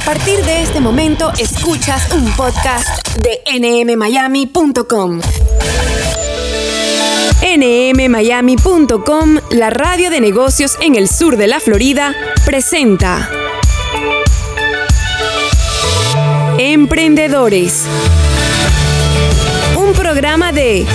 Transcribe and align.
A 0.00 0.02
partir 0.02 0.42
de 0.44 0.62
este 0.62 0.80
momento 0.80 1.30
escuchas 1.38 2.10
un 2.14 2.24
podcast 2.32 3.06
de 3.18 3.42
nmmiami.com. 3.60 5.20
nmmiami.com, 7.58 9.38
la 9.50 9.68
radio 9.68 10.08
de 10.08 10.22
negocios 10.22 10.78
en 10.80 10.94
el 10.94 11.06
sur 11.06 11.36
de 11.36 11.46
la 11.48 11.60
Florida, 11.60 12.14
presenta 12.46 13.30
Emprendedores. 16.58 17.84
Un 19.76 19.92
programa 19.92 20.50
de 20.50 20.86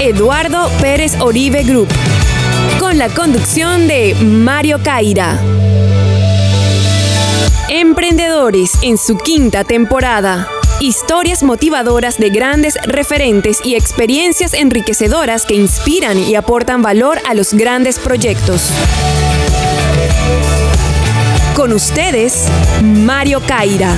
Eduardo 0.00 0.70
Pérez 0.80 1.20
Oribe 1.20 1.64
Group, 1.64 1.88
con 2.80 2.96
la 2.96 3.10
conducción 3.10 3.86
de 3.86 4.14
Mario 4.14 4.80
Caira. 4.82 5.38
Emprendedores 7.78 8.72
en 8.82 8.98
su 8.98 9.16
quinta 9.16 9.62
temporada. 9.62 10.48
Historias 10.80 11.44
motivadoras 11.44 12.18
de 12.18 12.28
grandes 12.28 12.76
referentes 12.82 13.60
y 13.64 13.76
experiencias 13.76 14.52
enriquecedoras 14.52 15.46
que 15.46 15.54
inspiran 15.54 16.18
y 16.18 16.34
aportan 16.34 16.82
valor 16.82 17.20
a 17.24 17.34
los 17.34 17.54
grandes 17.54 18.00
proyectos. 18.00 18.72
Con 21.54 21.72
ustedes, 21.72 22.48
Mario 22.82 23.40
Caira. 23.46 23.94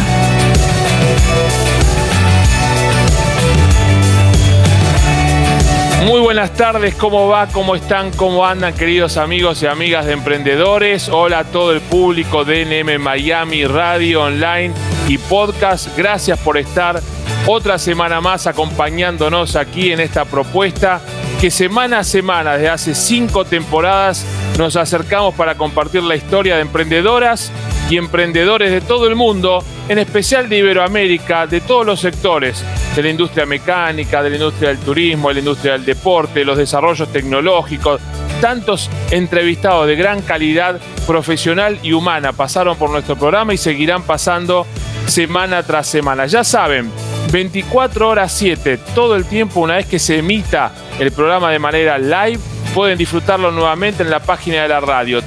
Muy 6.05 6.21
buenas 6.21 6.55
tardes, 6.55 6.95
¿cómo 6.95 7.29
va? 7.29 7.47
¿Cómo 7.49 7.75
están? 7.75 8.11
¿Cómo 8.13 8.47
andan 8.47 8.75
queridos 8.75 9.19
amigos 9.19 9.63
y 9.63 9.67
amigas 9.67 10.07
de 10.07 10.13
emprendedores? 10.13 11.11
Hola 11.11 11.41
a 11.41 11.45
todo 11.45 11.73
el 11.73 11.83
público 11.83 12.45
de 12.45 12.65
NM 12.65 12.99
Miami 12.99 13.67
Radio 13.67 14.23
Online 14.23 14.73
y 15.09 15.19
Podcast. 15.19 15.95
Gracias 15.99 16.39
por 16.39 16.57
estar 16.57 17.01
otra 17.47 17.79
semana 17.79 18.23
más 18.23 18.47
acompañándonos 18.47 19.57
aquí 19.57 19.93
en 19.93 20.01
esta 20.01 20.25
propuesta 20.25 21.03
que 21.39 21.51
semana 21.51 21.99
a 21.99 22.05
semana, 22.05 22.55
desde 22.55 22.69
hace 22.71 22.95
cinco 22.95 23.45
temporadas, 23.45 24.25
nos 24.59 24.77
acercamos 24.77 25.35
para 25.35 25.57
compartir 25.57 26.03
la 26.03 26.17
historia 26.17 26.57
de 26.57 26.63
emprendedoras 26.63 27.53
y 27.91 27.99
emprendedores 27.99 28.71
de 28.71 28.81
todo 28.81 29.07
el 29.07 29.17
mundo, 29.17 29.65
en 29.91 29.99
especial 29.99 30.49
de 30.49 30.59
Iberoamérica, 30.59 31.49
de 31.49 31.61
todos 31.61 31.85
los 31.85 31.99
sectores, 31.99 32.65
de 32.95 33.03
la 33.03 33.09
industria 33.09 33.45
mecánica, 33.45 34.23
de 34.23 34.31
la 34.31 34.37
industria 34.37 34.69
del 34.69 34.79
turismo, 34.79 35.29
de 35.29 35.35
la 35.35 35.41
industria 35.41 35.73
del 35.73 35.85
deporte, 35.85 36.45
los 36.45 36.57
desarrollos 36.57 37.13
tecnológicos. 37.13 38.01
Tantos 38.41 38.89
entrevistados 39.11 39.89
de 39.89 39.97
gran 39.97 40.23
calidad 40.23 40.79
profesional 41.09 41.81
y 41.83 41.93
humana 41.93 42.33
pasaron 42.33 42.77
por 42.77 42.91
nuestro 42.91 43.17
programa 43.17 43.53
y 43.53 43.57
seguirán 43.57 44.05
pasando 44.05 44.65
semana 45.07 45.65
tras 45.65 45.89
semana. 45.89 46.27
Ya 46.27 46.45
saben, 46.45 46.89
24 47.33 48.09
horas 48.11 48.33
7, 48.33 48.79
todo 48.95 49.17
el 49.17 49.25
tiempo, 49.25 49.59
una 49.59 49.75
vez 49.75 49.87
que 49.87 49.99
se 49.99 50.19
emita 50.19 50.71
el 51.01 51.11
programa 51.11 51.51
de 51.51 51.59
manera 51.59 51.99
live, 51.99 52.39
pueden 52.77 52.97
disfrutarlo 52.97 53.51
nuevamente 53.51 54.05
en 54.05 54.11
la 54.11 54.21
página 54.21 54.63
de 54.63 54.69
la 54.69 54.79
radio 54.79 55.21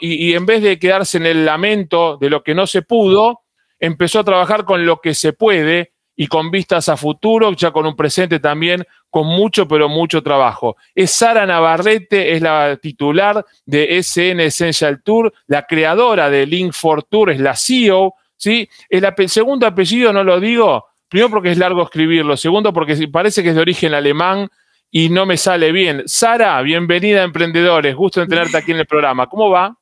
Y, 0.01 0.35
en 0.35 0.47
vez 0.47 0.63
de 0.63 0.79
quedarse 0.79 1.19
en 1.19 1.27
el 1.27 1.45
lamento 1.45 2.17
de 2.17 2.31
lo 2.31 2.43
que 2.43 2.55
no 2.55 2.67
se 2.67 2.83
pudo, 2.83 3.43
empezó 3.79 4.21
a 4.21 4.25
trabajar 4.25 4.65
con 4.65 4.85
lo 4.85 5.01
que 5.01 5.15
se 5.15 5.33
puede 5.33 5.93
y 6.17 6.27
con 6.27 6.51
vistas 6.51 6.89
a 6.89 6.97
futuro, 6.97 7.53
ya 7.53 7.71
con 7.71 7.87
un 7.87 7.97
presente 7.97 8.41
también 8.41 8.85
con 9.09 9.27
mucho, 9.27 9.67
pero 9.67 9.89
mucho 9.89 10.23
trabajo. 10.23 10.77
Es 10.95 11.13
Sara 11.13 11.47
Navarrete, 11.47 12.33
es 12.33 12.43
la 12.43 12.77
titular 12.77 13.45
de 13.65 14.03
SN 14.03 14.41
Essential 14.41 15.03
Tour, 15.03 15.33
la 15.47 15.67
creadora 15.67 16.29
de 16.29 16.47
Link 16.47 16.73
for 16.73 17.05
Tour, 17.05 17.31
es 17.31 17.41
la 17.41 17.57
CEO, 17.57 18.15
¿sí? 18.37 18.69
El, 18.89 19.07
segundo 19.29 19.67
apellido 19.67 20.13
no 20.13 20.25
lo 20.25 20.41
digo, 20.41 20.87
primero 21.09 21.31
porque 21.31 21.53
es 21.53 21.59
largo 21.59 21.83
escribirlo, 21.83 22.37
segundo 22.37 22.73
porque 22.73 23.09
parece 23.09 23.43
que 23.43 23.51
es 23.51 23.55
de 23.55 23.61
origen 23.61 23.95
alemán 23.95 24.49
y 24.91 25.09
no 25.09 25.27
me 25.27 25.37
sale 25.37 25.73
bien. 25.73 26.03
Sara, 26.07 26.61
bienvenida 26.63 27.21
a 27.21 27.25
Emprendedores, 27.25 27.95
gusto 27.95 28.23
en 28.23 28.29
tenerte 28.29 28.57
aquí 28.57 28.73
en 28.73 28.79
el 28.79 28.87
programa. 28.87 29.29
¿Cómo 29.29 29.51
va? 29.51 29.77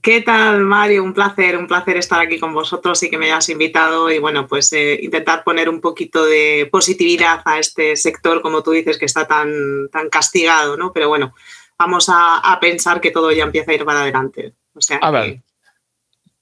¿Qué 0.00 0.20
tal, 0.20 0.60
Mario? 0.60 1.02
Un 1.02 1.14
placer, 1.14 1.56
un 1.56 1.66
placer 1.66 1.96
estar 1.96 2.20
aquí 2.20 2.38
con 2.38 2.52
vosotros 2.52 3.02
y 3.02 3.08
que 3.08 3.16
me 3.16 3.26
hayas 3.26 3.48
invitado 3.48 4.10
y 4.10 4.18
bueno, 4.18 4.46
pues 4.46 4.70
eh, 4.74 4.98
intentar 5.02 5.42
poner 5.42 5.68
un 5.68 5.80
poquito 5.80 6.26
de 6.26 6.68
positividad 6.70 7.40
a 7.46 7.58
este 7.58 7.96
sector, 7.96 8.42
como 8.42 8.62
tú 8.62 8.72
dices, 8.72 8.98
que 8.98 9.06
está 9.06 9.26
tan, 9.26 9.88
tan 9.90 10.10
castigado, 10.10 10.76
¿no? 10.76 10.92
Pero 10.92 11.08
bueno, 11.08 11.34
vamos 11.78 12.10
a, 12.12 12.58
pensar 12.60 13.00
que 13.00 13.10
todo 13.10 13.32
ya 13.32 13.44
empieza 13.44 13.70
a 13.70 13.74
ir 13.74 13.84
para 13.84 14.02
adelante. 14.02 14.52
O 14.74 14.80
sea, 14.82 14.98
a 14.98 15.10
ver, 15.10 15.40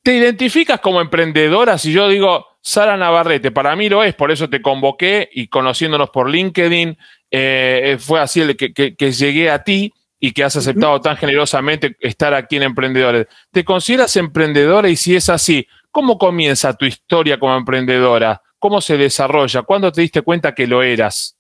¿te 0.03 0.17
identificas 0.17 0.81
como 0.81 1.01
emprendedora? 1.01 1.79
Si 1.79 1.93
yo 1.93 2.09
digo 2.09 2.45
Sara 2.61 2.97
Navarrete, 2.97 3.53
para 3.53 3.77
mí 3.77 3.89
lo 3.89 4.03
es, 4.03 4.15
por 4.15 4.33
eso 4.33 4.51
te 4.51 4.61
convoqué 4.61 5.31
y 5.33 5.47
conociéndonos 5.47 6.11
por 6.11 6.29
LinkedIn, 6.29 6.99
eh, 7.33 7.97
fue 7.99 8.21
así 8.21 8.41
el 8.41 8.57
que, 8.57 8.73
que 8.73 9.13
llegué 9.13 9.51
a 9.51 9.65
ti 9.65 9.93
y 10.25 10.33
que 10.33 10.45
has 10.45 10.55
aceptado 10.55 11.01
tan 11.01 11.17
generosamente 11.17 11.97
estar 11.99 12.33
aquí 12.33 12.55
en 12.55 12.63
Emprendedores. 12.63 13.27
¿Te 13.51 13.65
consideras 13.65 14.15
emprendedora 14.15 14.89
y 14.89 14.95
si 14.95 15.17
es 15.17 15.29
así, 15.29 15.67
cómo 15.91 16.17
comienza 16.17 16.77
tu 16.77 16.85
historia 16.85 17.41
como 17.41 17.57
emprendedora? 17.57 18.41
¿Cómo 18.61 18.81
se 18.81 18.97
desarrolla? 18.97 19.63
¿Cuándo 19.63 19.91
te 19.91 20.03
diste 20.03 20.23
cuenta 20.23 20.55
que 20.55 20.69
lo 20.69 20.81
eras? 20.81 21.37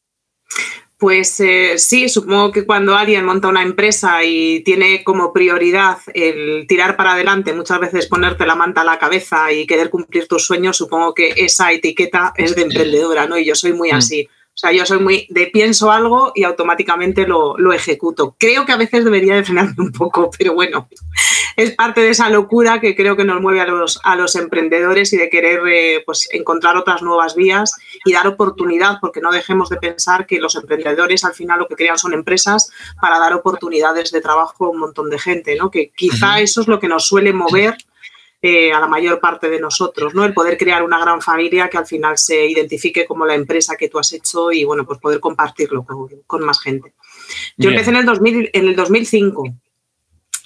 Pues 0.98 1.38
eh, 1.38 1.78
sí, 1.78 2.08
supongo 2.08 2.50
que 2.50 2.66
cuando 2.66 2.96
alguien 2.96 3.24
monta 3.24 3.46
una 3.46 3.62
empresa 3.62 4.24
y 4.24 4.64
tiene 4.64 5.04
como 5.04 5.32
prioridad 5.32 5.98
el 6.12 6.66
tirar 6.66 6.96
para 6.96 7.12
adelante, 7.12 7.52
muchas 7.52 7.78
veces 7.78 8.06
ponerte 8.06 8.46
la 8.46 8.56
manta 8.56 8.80
a 8.80 8.84
la 8.84 8.98
cabeza 8.98 9.52
y 9.52 9.64
querer 9.64 9.90
cumplir 9.90 10.26
tus 10.26 10.44
sueños, 10.44 10.76
supongo 10.76 11.14
que 11.14 11.34
esa 11.36 11.70
etiqueta 11.70 12.32
es 12.36 12.56
de 12.56 12.62
emprendedora, 12.62 13.28
¿no? 13.28 13.38
Y 13.38 13.44
yo 13.44 13.54
soy 13.54 13.72
muy 13.72 13.92
mm. 13.92 13.96
O 14.54 14.58
sea, 14.62 14.70
yo 14.70 14.84
soy 14.84 14.98
muy 14.98 15.26
de 15.30 15.46
pienso 15.46 15.90
algo 15.90 16.32
y 16.34 16.44
automáticamente 16.44 17.26
lo, 17.26 17.72
ejecuto. 17.72 18.36
Creo 18.38 18.66
que 18.66 18.72
a 18.72 18.76
veces 18.76 19.02
debería 19.02 19.34
de 19.34 19.44
frenarme 19.44 19.74
un 19.78 19.92
poco, 19.92 20.30
pero 20.38 20.52
bueno, 20.52 20.88
es 21.56 21.70
parte 21.70 22.02
de 22.02 22.10
esa 22.10 22.28
locura 22.28 22.78
que 22.78 22.94
creo 22.94 23.16
que 23.16 23.24
nos 23.24 23.40
mueve 23.40 23.62
a 23.62 23.66
los, 23.66 23.98
a 24.04 24.14
los 24.14 24.36
emprendedores 24.36 25.10
y 25.14 25.16
de 25.16 25.30
querer 25.30 25.60
eh, 25.66 26.02
pues, 26.04 26.28
encontrar 26.32 26.76
otras 26.76 27.00
nuevas 27.00 27.34
vías 27.34 27.74
y 28.04 28.12
dar 28.12 28.26
oportunidad, 28.26 28.98
porque 29.00 29.22
no 29.22 29.32
dejemos 29.32 29.70
de 29.70 29.78
pensar 29.78 30.26
que 30.26 30.38
los 30.38 30.54
emprendedores 30.54 31.24
al 31.24 31.32
final 31.32 31.60
lo 31.60 31.66
que 31.66 31.76
crean 31.76 31.96
son 31.96 32.12
empresas 32.12 32.70
para 33.00 33.18
dar 33.18 33.32
oportunidades 33.32 34.12
de 34.12 34.20
trabajo 34.20 34.66
a 34.66 34.68
un 34.68 34.80
montón 34.80 35.08
de 35.08 35.18
gente, 35.18 35.56
¿no? 35.56 35.70
Que 35.70 35.92
quizá 35.96 36.40
eso 36.40 36.60
es 36.60 36.68
lo 36.68 36.78
que 36.78 36.88
nos 36.88 37.06
suele 37.06 37.32
mover 37.32 37.78
eh, 38.44 38.72
a 38.72 38.80
la 38.80 38.88
mayor 38.88 39.20
parte 39.20 39.48
de 39.48 39.60
nosotros, 39.60 40.14
¿no? 40.14 40.24
El 40.24 40.34
poder 40.34 40.58
crear 40.58 40.82
una 40.82 40.98
gran 40.98 41.22
familia 41.22 41.70
que 41.70 41.78
al 41.78 41.86
final 41.86 42.18
se 42.18 42.44
identifique 42.44 43.06
como 43.06 43.24
la 43.24 43.36
empresa 43.36 43.76
que 43.76 43.88
tú 43.88 44.00
has 44.00 44.12
hecho 44.12 44.50
y, 44.50 44.64
bueno, 44.64 44.84
pues 44.84 44.98
poder 44.98 45.20
compartirlo 45.20 45.86
con, 46.26 46.44
más 46.44 46.60
gente. 46.60 46.92
Yo 47.56 47.70
empecé 47.70 47.90
en 47.90 47.96
el, 47.96 48.04
2000, 48.04 48.50
en 48.52 48.66
el 48.66 48.74
2005 48.74 49.44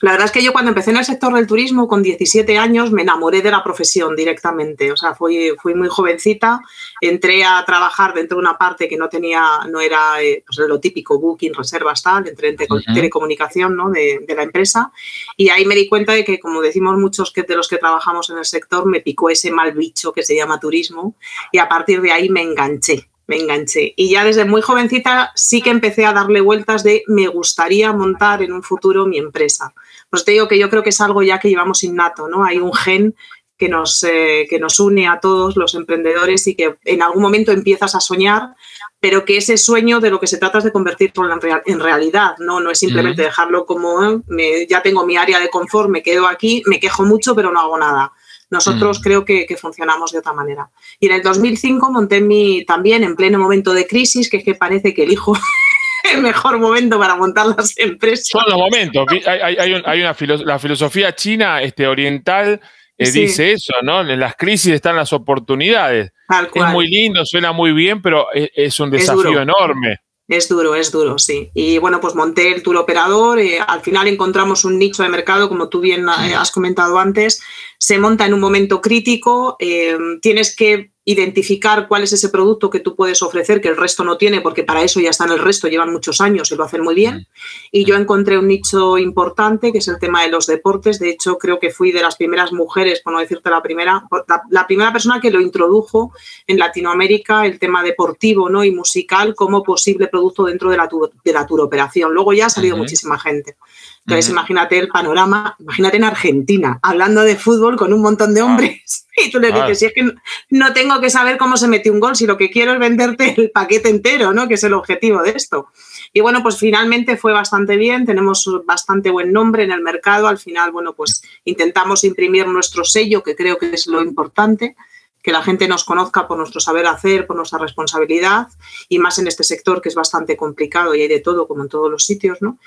la 0.03 0.11
verdad 0.11 0.27
es 0.27 0.33
que 0.33 0.43
yo 0.43 0.53
cuando 0.53 0.71
empecé 0.71 0.91
en 0.91 0.99
el 0.99 1.05
sector 1.05 1.33
del 1.33 1.47
turismo 1.47 1.89
con 1.89 2.03
17 2.03 2.59
años 2.59 2.93
me 2.93 3.03
enamoré 3.03 3.41
de 3.41 3.51
la 3.51 3.65
profesión 3.65 4.15
directamente. 4.15 4.93
O 4.93 4.97
sea, 4.97 5.15
fui, 5.15 5.53
fui 5.61 5.75
muy 5.75 5.89
jovencita, 5.89 6.61
entré 7.01 7.45
a 7.45 7.65
trabajar 7.65 8.13
dentro 8.13 8.37
de 8.37 8.43
una 8.43 8.59
parte 8.59 8.89
que 8.89 8.99
no 8.99 9.09
tenía, 9.09 9.61
no 9.71 9.81
era 9.81 10.23
eh, 10.23 10.45
pues 10.47 10.59
lo 10.69 10.79
típico, 10.81 11.19
booking, 11.19 11.55
reservas, 11.55 12.03
tal, 12.03 12.29
entré 12.29 12.51
en 12.51 12.57
telecomunicación 12.95 13.75
¿no? 13.75 13.91
de, 13.91 14.21
de, 14.27 14.35
la 14.35 14.43
empresa 14.43 14.93
y 15.37 15.49
ahí 15.49 15.65
me 15.65 15.75
di 15.75 15.89
cuenta 15.89 16.13
de 16.13 16.25
que, 16.25 16.39
como 16.39 16.61
decimos 16.61 16.99
muchos 16.99 17.33
que 17.33 17.43
de 17.43 17.57
los 17.57 17.69
que 17.69 17.79
trabajamos 17.79 18.29
en 18.29 18.37
el 18.37 18.45
sector, 18.45 18.85
me 18.87 19.01
picó 19.01 19.31
ese 19.31 19.51
mal 19.51 19.73
bicho 19.73 20.13
que 20.13 20.23
se 20.23 20.37
llama 20.37 20.61
turismo 20.61 21.15
y 21.53 21.59
a 21.59 21.69
partir 21.69 22.03
de 22.03 22.13
ahí 22.13 22.29
me 22.29 22.43
enganché 22.43 23.09
me 23.27 23.37
enganché. 23.37 23.93
Y 23.97 24.11
ya 24.11 24.25
desde 24.25 24.45
muy 24.45 24.63
jovencita 24.63 25.33
sí 25.35 25.63
que 25.63 25.71
empecé 25.71 26.07
a 26.07 26.13
darle 26.13 26.41
vueltas 26.41 26.83
de 26.85 27.03
me 27.07 27.27
gustaría 27.29 27.93
montar 27.93 28.43
en 28.43 28.53
un 28.53 28.63
futuro 28.63 29.07
mi 29.07 29.19
empresa. 29.19 29.75
Pues 30.11 30.25
te 30.25 30.33
digo 30.33 30.49
que 30.49 30.59
yo 30.59 30.71
creo 30.71 30.83
que 30.83 30.91
es 30.91 31.01
algo 31.01 31.23
ya 31.23 31.39
que 31.39 31.49
llevamos 31.49 31.83
innato, 31.83 32.29
¿no? 32.29 32.45
Hay 32.45 32.59
un 32.59 32.73
gen 32.73 33.15
que 33.59 33.69
nos, 33.69 34.03
eh, 34.05 34.47
que 34.49 34.59
nos 34.59 34.79
une 34.81 35.09
a 35.09 35.19
todos 35.19 35.57
los 35.57 35.75
emprendedores 35.75 36.47
y 36.47 36.55
que 36.55 36.77
en 36.85 37.03
algún 37.03 37.23
momento 37.23 37.53
empiezas 37.53 37.95
a 37.95 38.01
soñar, 38.01 38.55
pero 39.01 39.25
que 39.25 39.39
ese 39.39 39.57
sueño 39.57 39.99
de 40.01 40.11
lo 40.11 40.21
que 40.21 40.27
se 40.27 40.37
trata 40.37 40.59
es 40.59 40.65
de 40.65 40.73
convertirlo 40.73 41.33
en, 41.33 41.41
en 41.65 41.81
realidad, 41.81 42.37
¿no? 42.39 42.61
No 42.61 42.71
es 42.71 42.79
simplemente 42.79 43.23
dejarlo 43.23 43.65
como 43.65 44.23
eh, 44.39 44.67
ya 44.69 44.83
tengo 44.83 45.07
mi 45.07 45.17
área 45.17 45.41
de 45.41 45.49
confort, 45.49 45.89
me 45.89 46.03
quedo 46.03 46.27
aquí, 46.27 46.63
me 46.67 46.79
quejo 46.79 47.05
mucho, 47.05 47.35
pero 47.35 47.51
no 47.51 47.61
hago 47.61 47.79
nada. 47.79 48.13
Nosotros 48.51 49.01
mm. 49.01 49.03
creo 49.03 49.25
que, 49.25 49.47
funcionamos 49.61 50.13
de 50.13 50.19
otra 50.19 50.33
manera. 50.33 50.71
Y 51.01 51.07
en 51.07 51.13
el 51.13 51.23
2005 51.23 51.91
monté 51.91 52.21
mi, 52.21 52.65
también 52.65 53.03
en 53.03 53.17
pleno 53.17 53.39
momento 53.39 53.73
de 53.73 53.87
crisis, 53.87 54.31
que 54.31 54.39
es 54.39 54.45
que 54.45 54.55
parece 54.55 54.95
que 54.95 55.03
elijo 55.03 55.37
el 56.13 56.23
mejor 56.23 56.59
momento 56.59 56.99
para 56.99 57.17
montar 57.17 57.47
las 57.47 57.77
empresas. 57.79 58.29
Son 58.29 58.45
los 58.47 58.59
momentos. 58.59 59.07
Hay, 59.27 59.73
una 59.73 60.15
la 60.45 60.59
filosofía 60.59 61.15
china 61.15 61.61
este, 61.63 61.87
oriental 61.87 62.61
eh, 62.99 63.11
dice 63.11 63.53
eso, 63.53 63.75
¿no? 63.83 64.01
En 64.01 64.19
las 64.19 64.37
crisis 64.37 64.73
están 64.73 64.97
las 64.97 65.13
oportunidades. 65.13 66.13
Es 66.55 66.65
muy 66.73 66.89
lindo, 66.89 67.25
suena 67.27 67.53
muy 67.53 67.73
bien, 67.73 68.01
pero 68.01 68.29
es, 68.33 68.81
un 68.81 68.91
desafío 68.91 69.43
enorme. 69.43 69.99
Es 70.29 70.49
duro, 70.49 70.75
es 70.75 70.91
duro, 70.91 71.19
sí. 71.19 71.51
Y 71.55 71.79
bueno, 71.79 72.01
pues 72.01 72.17
monté 72.17 72.53
el 72.53 72.63
tour 72.63 72.77
operador. 72.77 73.39
Eh, 73.39 73.61
al 73.61 73.81
final 73.83 74.09
encontramos 74.09 74.65
un 74.65 74.79
nicho 74.79 75.05
de 75.05 75.09
mercado, 75.09 75.49
como 75.49 75.69
tú 75.69 75.81
bien 75.81 76.07
eh, 76.09 76.35
has 76.35 76.51
comentado 76.51 76.99
antes. 76.99 77.41
Se 77.79 77.99
monta 77.99 78.27
en 78.27 78.35
un 78.35 78.41
momento 78.41 78.81
crítico. 78.81 79.57
Eh, 79.61 79.97
tienes 80.21 80.57
que 80.57 80.91
identificar 81.09 81.87
cuál 81.87 82.03
es 82.03 82.13
ese 82.13 82.31
producto 82.31 82.69
que 82.69 82.81
tú 82.81 82.97
puedes 82.97 83.23
ofrecer 83.23 83.61
que 83.61 83.69
el 83.69 83.77
resto 83.77 84.03
no 84.03 84.19
tiene, 84.19 84.41
porque 84.41 84.65
para 84.65 84.83
eso 84.83 84.99
ya 84.99 85.11
están 85.11 85.31
el 85.31 85.39
resto, 85.39 85.69
llevan 85.69 85.93
muchos 85.93 86.21
años 86.21 86.51
y 86.51 86.57
lo 86.57 86.65
hacen 86.65 86.83
muy 86.83 86.97
bien. 86.97 87.29
Y 87.71 87.85
yo 87.85 87.95
encontré 87.95 88.37
un 88.37 88.49
nicho 88.49 88.99
importante, 88.99 89.71
que 89.71 89.79
es 89.79 89.87
el 89.87 90.01
tema 90.01 90.23
de 90.23 90.31
los 90.31 90.49
deportes. 90.49 90.99
De 90.99 91.09
hecho, 91.09 91.39
creo 91.39 91.61
que 91.61 91.71
fui 91.71 91.93
de 91.93 92.03
las 92.03 92.17
primeras 92.17 92.53
mujeres, 92.53 93.03
por 93.03 93.13
no 93.13 93.21
decirte 93.21 93.51
la 93.51 93.63
primera, 93.63 94.03
la, 94.51 94.67
primera 94.67 94.93
persona 94.93 95.21
que 95.21 95.31
lo 95.31 95.41
introdujo 95.41 96.13
en 96.45 96.59
Latinoamérica, 96.59 97.47
el 97.47 97.61
tema 97.61 97.85
deportivo 97.85 98.51
¿no? 98.51 98.65
y 98.65 98.73
musical 98.73 99.37
como 99.37 99.63
posible 99.63 100.09
producto 100.09 100.47
dentro 100.47 100.71
de 100.71 100.77
la, 100.77 100.89
de 101.25 101.33
la 101.33 101.47
turoperación. 101.47 102.13
Luego 102.13 102.33
ya 102.33 102.47
ha 102.47 102.51
salido 102.51 102.77
muchísima 102.77 103.17
gente. 103.17 103.57
Entonces, 104.01 104.29
imagínate 104.29 104.77
el 104.77 104.89
panorama, 104.89 105.55
imagínate 105.61 105.99
en 105.99 106.05
Argentina, 106.05 106.81
hablando 106.83 107.23
de 107.23 107.37
fútbol 107.37 107.77
con 107.77 107.93
un 107.93 108.03
montón 108.03 108.35
de 108.35 108.43
hombres. 108.43 109.06
Y 109.25 109.31
tú 109.31 109.41
le 109.41 109.51
dices, 109.51 109.79
si 109.79 109.87
es 109.87 109.93
que 109.95 110.13
no 110.51 110.73
tengo 110.73 111.01
que 111.01 111.11
saber 111.11 111.39
cómo 111.39 111.57
se 111.57 111.69
metió 111.69 111.93
un 111.93 112.01
gol, 112.01 112.17
si 112.17 112.27
lo 112.27 112.37
que 112.37 112.51
quiero 112.51 112.73
es 112.73 112.79
venderte 112.79 113.35
el 113.39 113.51
paquete 113.51 113.89
entero, 113.89 114.33
¿no? 114.33 114.47
Que 114.47 114.55
es 114.55 114.65
el 114.65 114.75
objetivo 114.75 115.23
de 115.23 115.31
esto. 115.31 115.69
Y 116.13 116.21
bueno, 116.21 116.43
pues 116.43 116.59
finalmente 116.59 117.17
fue 117.17 117.33
bastante 117.33 117.77
bien, 117.77 118.07
tenemos 118.07 118.49
bastante 118.65 119.11
buen 119.11 119.33
nombre 119.33 119.65
en 119.65 119.73
el 119.73 119.83
mercado. 119.83 120.29
Al 120.29 120.39
final, 120.39 120.71
bueno, 120.71 120.95
pues 120.95 121.23
intentamos 121.45 122.05
imprimir 122.05 122.47
nuestro 122.47 122.85
sello, 122.85 123.23
que 123.23 123.35
creo 123.35 123.59
que 123.59 123.71
es 123.71 123.87
lo 123.87 124.03
importante 124.03 124.77
que 125.23 125.33
la 125.33 125.43
gente 125.43 125.67
nos 125.67 125.83
conozca 125.83 126.29
por 126.29 126.39
nuestro 126.39 126.61
saber 126.61 126.87
hacer, 126.87 127.27
por 127.27 127.35
nuestra 127.35 127.59
responsabilidad 127.59 128.47
y 128.89 129.01
más 129.01 129.19
en 129.19 129.27
este 129.27 129.43
sector 129.43 129.83
que 129.83 129.89
es 129.89 129.97
bastante 129.97 130.37
complicado 130.37 130.95
y 130.95 131.03
hay 131.03 131.09
de 131.09 131.19
todo, 131.19 131.49
como 131.49 131.65
en 131.65 131.69
todos 131.69 131.91
los 131.91 132.05
sitios, 132.05 132.41
¿no? 132.41 132.61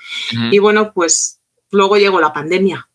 Y 0.50 0.58
bueno, 0.58 0.92
pues 0.92 1.40
luego 1.70 1.96
llegó 1.96 2.20
la 2.20 2.34
pandemia. 2.34 2.86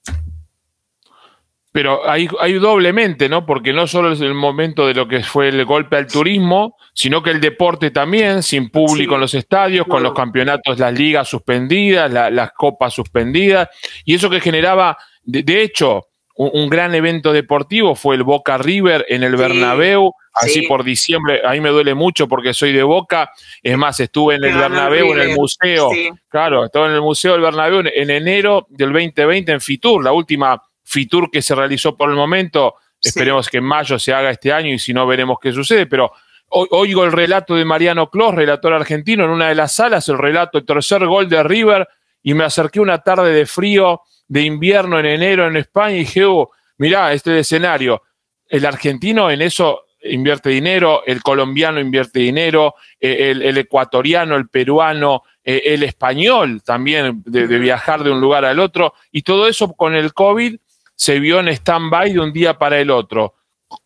Pero 1.75 2.09
hay, 2.09 2.29
hay, 2.39 2.53
doblemente, 2.53 3.27
¿no? 3.27 3.45
Porque 3.45 3.73
no 3.73 3.85
solo 3.85 4.13
es 4.13 4.21
el 4.21 4.33
momento 4.33 4.87
de 4.87 4.93
lo 4.93 5.09
que 5.09 5.21
fue 5.23 5.49
el 5.49 5.65
golpe 5.65 5.97
al 5.97 6.07
turismo, 6.07 6.77
sino 6.93 7.21
que 7.21 7.31
el 7.31 7.41
deporte 7.41 7.91
también, 7.91 8.43
sin 8.43 8.69
público 8.69 9.15
en 9.15 9.19
los 9.19 9.33
estadios, 9.33 9.85
con 9.85 10.01
los 10.01 10.13
campeonatos, 10.13 10.79
las 10.79 10.97
ligas 10.97 11.27
suspendidas, 11.27 12.09
las 12.09 12.53
copas 12.53 12.93
suspendidas, 12.93 13.67
y 14.05 14.15
eso 14.15 14.29
que 14.29 14.39
generaba, 14.39 14.97
de 15.25 15.61
hecho, 15.63 16.03
un, 16.37 16.69
gran 16.69 16.95
evento 16.95 17.33
deportivo 17.33 17.93
fue 17.93 18.15
el 18.15 18.23
Boca 18.23 18.57
River 18.57 19.05
en 19.09 19.23
el 19.23 19.35
Bernabéu, 19.35 20.13
así 20.33 20.61
por 20.61 20.85
diciembre, 20.85 21.41
ahí 21.45 21.59
me 21.59 21.71
duele 21.71 21.93
mucho 21.93 22.29
porque 22.29 22.53
soy 22.53 22.71
de 22.71 22.83
Boca, 22.83 23.31
es 23.61 23.77
más, 23.77 23.99
estuve 23.99 24.35
en 24.35 24.45
el 24.45 24.55
Bernabéu, 24.55 25.11
en 25.11 25.19
el 25.19 25.35
museo, 25.35 25.89
claro, 26.29 26.63
estuve 26.63 26.85
en 26.85 26.91
el 26.93 27.01
museo 27.01 27.33
del 27.33 27.41
Bernabéu 27.41 27.81
en, 27.81 28.09
enero 28.09 28.65
del 28.69 28.93
2020 28.93 29.51
en 29.51 29.59
Fitur, 29.59 30.01
la 30.01 30.13
última 30.13 30.61
Fitur 30.85 31.29
que 31.29 31.41
se 31.41 31.55
realizó 31.55 31.97
por 31.97 32.09
el 32.09 32.15
momento, 32.15 32.75
esperemos 33.01 33.49
que 33.49 33.57
en 33.57 33.65
mayo 33.65 33.99
se 33.99 34.13
haga 34.13 34.29
este 34.29 34.53
año 34.53 34.71
y 34.71 34.79
si 34.79 34.93
no 34.93 35.05
veremos 35.05 35.37
qué 35.41 35.51
sucede, 35.51 35.87
pero 35.87 36.13
oigo 36.47 37.03
el 37.03 37.11
relato 37.11 37.55
de 37.55 37.65
Mariano 37.65 38.09
Clos, 38.09 38.33
relator 38.33 38.71
argentino, 38.73 39.25
en 39.25 39.31
una 39.31 39.49
de 39.49 39.55
las 39.55 39.73
salas, 39.73 40.07
el 40.09 40.17
relato, 40.17 40.57
el 40.57 40.65
tercer 40.65 41.05
gol 41.05 41.27
de 41.27 41.43
River, 41.43 41.87
y 42.23 42.33
me 42.33 42.43
acerqué 42.43 42.79
una 42.79 42.99
tarde 42.99 43.33
de 43.33 43.45
frío 43.45 44.01
de 44.27 44.41
invierno 44.41 44.99
en 44.99 45.05
enero 45.05 45.47
en 45.47 45.57
España 45.57 45.95
y 45.95 45.99
dije, 45.99 46.25
oh, 46.25 46.51
mirá, 46.77 47.13
este 47.13 47.37
escenario. 47.39 48.03
El 48.47 48.65
argentino 48.65 49.29
en 49.29 49.41
eso 49.41 49.85
invierte 50.01 50.49
dinero, 50.49 51.03
el 51.05 51.21
colombiano 51.21 51.79
invierte 51.79 52.19
dinero, 52.19 52.75
eh, 52.99 53.31
el, 53.31 53.57
ecuatoriano, 53.57 54.35
el 54.35 54.49
peruano, 54.49 55.23
eh, 55.43 55.61
el 55.65 55.83
español 55.83 56.61
también 56.63 57.23
de, 57.25 57.45
viajar 57.59 58.03
de 58.03 58.11
un 58.11 58.21
lugar 58.21 58.45
al 58.45 58.59
otro. 58.59 58.93
Y 59.11 59.23
todo 59.23 59.47
eso 59.47 59.73
con 59.73 59.95
el 59.95 60.13
COVID 60.13 60.57
se 60.95 61.19
vio 61.19 61.39
en 61.39 61.49
stand-by 61.49 62.13
de 62.13 62.19
un 62.19 62.33
día 62.33 62.57
para 62.57 62.79
el 62.79 62.89
otro. 62.89 63.35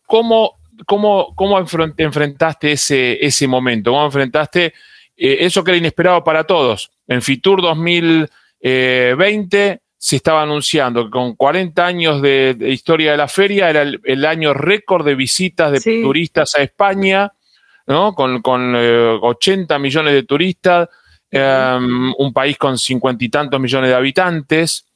¿Cómo, 0.06 0.60
cómo, 0.86 1.34
cómo 1.34 1.58
enfrentaste 1.58 2.72
ese, 2.72 3.22
ese 3.24 3.46
momento? 3.46 3.90
¿Cómo 3.92 4.06
enfrentaste 4.06 4.72
eh, 5.16 5.36
eso 5.40 5.62
que 5.64 5.72
era 5.72 5.78
inesperado 5.78 6.24
para 6.24 6.44
todos? 6.44 6.90
En 7.06 7.20
Fitur 7.22 7.62
2020 7.62 9.80
se 10.02 10.16
estaba 10.16 10.42
anunciando 10.42 11.04
que 11.04 11.10
con 11.10 11.34
40 11.34 11.84
años 11.84 12.22
de, 12.22 12.56
historia 12.60 13.10
de 13.10 13.18
la 13.18 13.28
feria 13.28 13.68
era 13.68 13.82
el, 13.82 14.24
año 14.24 14.54
récord 14.54 15.04
de 15.04 15.14
visitas 15.14 15.72
de 15.72 16.02
turistas 16.02 16.54
a 16.54 16.62
España, 16.62 17.30
¿no? 17.86 18.14
con, 18.14 18.40
con 18.40 18.74
80 18.74 19.74
eh, 19.74 19.78
millones 19.78 20.14
de 20.14 20.22
turistas, 20.22 20.88
em, 21.30 22.14
un 22.16 22.32
país 22.32 22.56
con 22.56 22.78
cincuenta 22.78 23.22
y 23.22 23.28
tantos 23.28 23.60
millones 23.60 23.90
de 23.90 23.96
habitantes. 23.96 24.86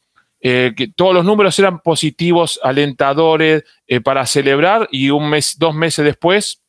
Eh, 0.46 0.74
que 0.76 0.88
todos 0.88 1.14
los 1.14 1.24
números 1.24 1.58
eran 1.58 1.80
positivos, 1.80 2.60
alentadores 2.62 3.64
eh, 3.86 4.02
para 4.02 4.26
celebrar 4.26 4.86
y 4.92 5.08
un 5.08 5.30
mes, 5.30 5.56
dos 5.58 5.74
meses 5.74 6.04
después, 6.04 6.60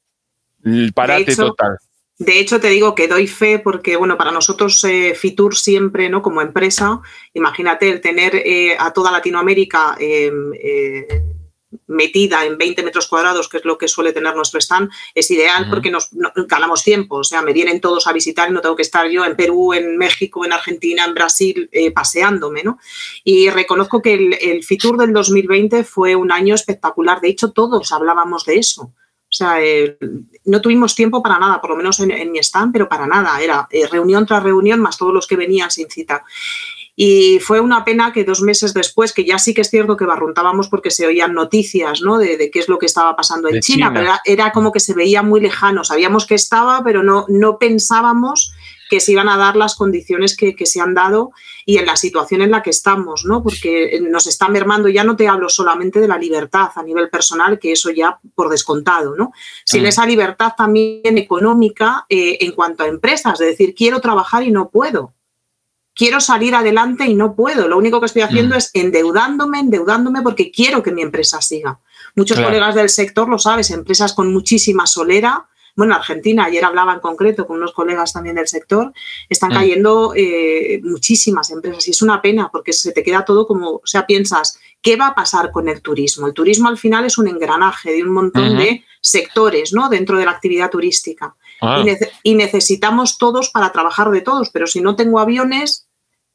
el 0.63 0.93
parate 0.93 1.35
total. 1.35 1.77
De 2.17 2.39
hecho, 2.39 2.61
te 2.61 2.69
digo 2.69 2.95
que 2.95 3.09
doy 3.09 3.27
fe 3.27 3.59
porque, 3.59 3.97
bueno, 3.97 4.17
para 4.17 4.31
nosotros 4.31 4.81
eh, 4.85 5.13
Fitur 5.13 5.57
siempre, 5.57 6.09
¿no? 6.09 6.21
Como 6.21 6.41
empresa, 6.41 7.01
imagínate 7.33 7.91
el 7.91 7.99
tener 7.99 8.33
eh, 8.37 8.77
a 8.79 8.93
toda 8.93 9.11
Latinoamérica 9.11 9.97
em, 9.99 10.53
metida 11.87 12.45
en 12.45 12.57
20 12.57 12.83
metros 12.83 13.07
cuadrados, 13.07 13.49
que 13.49 13.57
es 13.57 13.65
lo 13.65 13.77
que 13.77 13.87
suele 13.87 14.13
tener 14.13 14.35
nuestro 14.35 14.59
stand, 14.59 14.89
es 15.13 15.29
ideal 15.31 15.67
porque 15.69 15.91
nos, 15.91 16.09
ganamos 16.47 16.83
tiempo. 16.83 17.17
O 17.17 17.23
sea, 17.23 17.41
me 17.41 17.53
vienen 17.53 17.81
todos 17.81 18.07
a 18.07 18.13
visitar 18.13 18.49
y 18.49 18.53
no 18.53 18.61
tengo 18.61 18.75
que 18.75 18.81
estar 18.81 19.09
yo 19.09 19.25
en 19.25 19.35
Perú, 19.35 19.73
en 19.73 19.97
México, 19.97 20.45
en 20.45 20.53
Argentina, 20.53 21.05
en 21.05 21.13
Brasil, 21.13 21.69
paseándome, 21.93 22.63
¿no? 22.63 22.79
Y 23.23 23.49
reconozco 23.49 24.01
que 24.01 24.13
el, 24.13 24.37
el 24.41 24.63
Fitur 24.63 24.97
del 24.97 25.13
2020 25.13 25.83
fue 25.83 26.15
un 26.15 26.31
año 26.31 26.55
espectacular. 26.55 27.21
De 27.21 27.29
hecho, 27.29 27.51
todos 27.51 27.91
hablábamos 27.91 28.45
de 28.45 28.57
eso. 28.57 28.93
O 29.35 29.37
sea, 29.37 29.61
eh, 29.61 29.97
no 30.45 30.61
tuvimos 30.61 30.95
tiempo 30.95 31.21
para 31.21 31.37
nada, 31.37 31.59
por 31.59 31.71
lo 31.71 31.75
menos 31.75 31.99
en, 31.99 32.31
mi 32.31 32.39
stand, 32.39 32.71
pero 32.71 32.87
para 32.87 33.05
nada. 33.05 33.41
Era 33.41 33.67
eh, 33.69 33.85
reunión 33.85 34.25
tras 34.25 34.41
reunión, 34.41 34.79
más 34.79 34.97
todos 34.97 35.13
los 35.13 35.27
que 35.27 35.35
venían 35.35 35.69
sin 35.69 35.89
cita. 35.89 36.23
Y 36.95 37.39
fue 37.39 37.59
una 37.59 37.83
pena 37.83 38.13
que 38.13 38.23
dos 38.23 38.41
meses 38.41 38.73
después, 38.73 39.11
que 39.11 39.25
ya 39.25 39.37
sí 39.37 39.53
que 39.53 39.61
es 39.61 39.69
cierto 39.69 39.97
que 39.97 40.05
barruntábamos 40.05 40.69
porque 40.69 40.91
se 40.91 41.05
oían 41.05 41.33
noticias 41.33 42.01
¿no? 42.01 42.17
de, 42.17 42.49
qué 42.51 42.59
es 42.59 42.69
lo 42.69 42.79
que 42.79 42.85
estaba 42.85 43.15
pasando 43.17 43.49
en 43.49 43.59
China, 43.59 43.91
pero 43.93 44.11
era, 44.23 44.51
como 44.53 44.71
que 44.71 44.79
se 44.79 44.93
veía 44.93 45.21
muy 45.21 45.41
lejano. 45.41 45.83
Sabíamos 45.83 46.25
que 46.25 46.35
estaba, 46.35 46.83
pero 46.85 47.03
no, 47.03 47.25
no 47.27 47.57
pensábamos 47.57 48.53
que 48.89 48.99
se 48.99 49.11
iban 49.11 49.29
a 49.29 49.37
dar 49.37 49.55
las 49.55 49.75
condiciones 49.75 50.37
que, 50.37 50.55
se 50.65 50.79
han 50.79 50.93
dado 50.93 51.31
y 51.65 51.77
en 51.77 51.85
la 51.85 51.95
situación 51.95 52.41
en 52.41 52.51
la 52.51 52.61
que 52.61 52.69
estamos, 52.69 53.25
¿no? 53.25 53.41
Porque 53.43 53.99
nos 54.01 54.27
está 54.27 54.47
mermando, 54.47 54.87
ya 54.89 55.03
no 55.03 55.15
te 55.15 55.27
hablo 55.27 55.49
solamente 55.49 55.99
de 55.99 56.07
la 56.07 56.17
libertad 56.17 56.69
a 56.75 56.83
nivel 56.83 57.09
personal, 57.09 57.59
que 57.59 57.71
eso 57.71 57.89
ya 57.89 58.19
por 58.35 58.49
descontado, 58.49 59.15
¿no? 59.15 59.31
Sino 59.65 59.83
mm. 59.83 59.87
esa 59.87 60.05
libertad 60.05 60.53
también 60.55 61.17
económica 61.17 62.05
eh, 62.09 62.37
en 62.41 62.51
cuanto 62.51 62.83
a 62.83 62.87
empresas, 62.87 63.39
de 63.39 63.47
decir, 63.47 63.73
quiero 63.75 63.99
trabajar 63.99 64.43
y 64.43 64.51
no 64.51 64.69
puedo 64.69 65.14
quiero 65.95 66.19
salir 66.19 66.53
adelante 66.53 67.05
y 67.05 67.15
no 67.15 67.35
puedo. 67.35 67.67
Lo 67.67 67.77
único 67.77 67.99
que 67.99 68.05
estoy 68.07 68.21
haciendo 68.21 68.55
mm. 68.55 68.57
es 68.57 68.69
endeudándome, 68.73 69.59
endeudándome 69.59 70.21
porque 70.21 70.51
quiero 70.51 70.83
que 70.83 70.91
mi 70.91 71.01
empresa 71.01 71.41
siga. 71.41 71.79
Muchos 72.15 72.39
colegas 72.39 72.75
del 72.75 72.89
sector 72.89 73.27
lo 73.27 73.39
sabes, 73.39 73.71
empresas 73.71 74.13
con 74.13 74.31
muchísima 74.31 74.85
solera. 74.85 75.47
Bueno, 75.75 75.95
Argentina, 75.95 76.45
ayer 76.45 76.63
hablaba 76.63 76.93
en 76.93 76.99
concreto 77.01 77.45
con 77.45 77.57
unos 77.57 77.73
colegas 77.73 78.13
también 78.13 78.37
del 78.37 78.47
sector, 78.47 78.93
están 79.27 79.51
mm. 79.51 79.53
cayendo 79.53 80.13
eh, 80.15 80.79
muchísimas 80.83 81.51
empresas 81.51 81.85
y 81.87 81.91
es 81.91 82.01
una 82.01 82.21
pena 82.21 82.49
porque 82.49 82.71
se 82.71 82.93
te 82.93 83.03
queda 83.03 83.25
todo 83.25 83.45
como, 83.45 83.71
o 83.71 83.81
sea, 83.83 84.05
piensas, 84.05 84.57
¿qué 84.81 84.95
va 84.95 85.07
a 85.07 85.15
pasar 85.15 85.51
con 85.51 85.67
el 85.67 85.81
turismo? 85.81 86.27
El 86.27 86.33
turismo 86.33 86.69
al 86.69 86.77
final 86.77 87.03
es 87.03 87.17
un 87.17 87.27
engranaje 87.27 87.91
de 87.91 88.03
un 88.03 88.11
montón 88.11 88.57
de 88.57 88.85
sectores 89.01 89.73
¿no? 89.73 89.89
dentro 89.89 90.17
de 90.17 90.25
la 90.25 90.31
actividad 90.31 90.69
turística. 90.69 91.35
Ah. 91.61 91.83
y, 92.23 92.35
necesitamos 92.35 93.17
todos 93.17 93.49
para 93.49 93.71
trabajar 93.71 94.11
de 94.11 94.21
todos, 94.21 94.49
pero 94.49 94.67
si 94.67 94.81
no 94.81 94.95
tengo 94.95 95.19
aviones, 95.19 95.84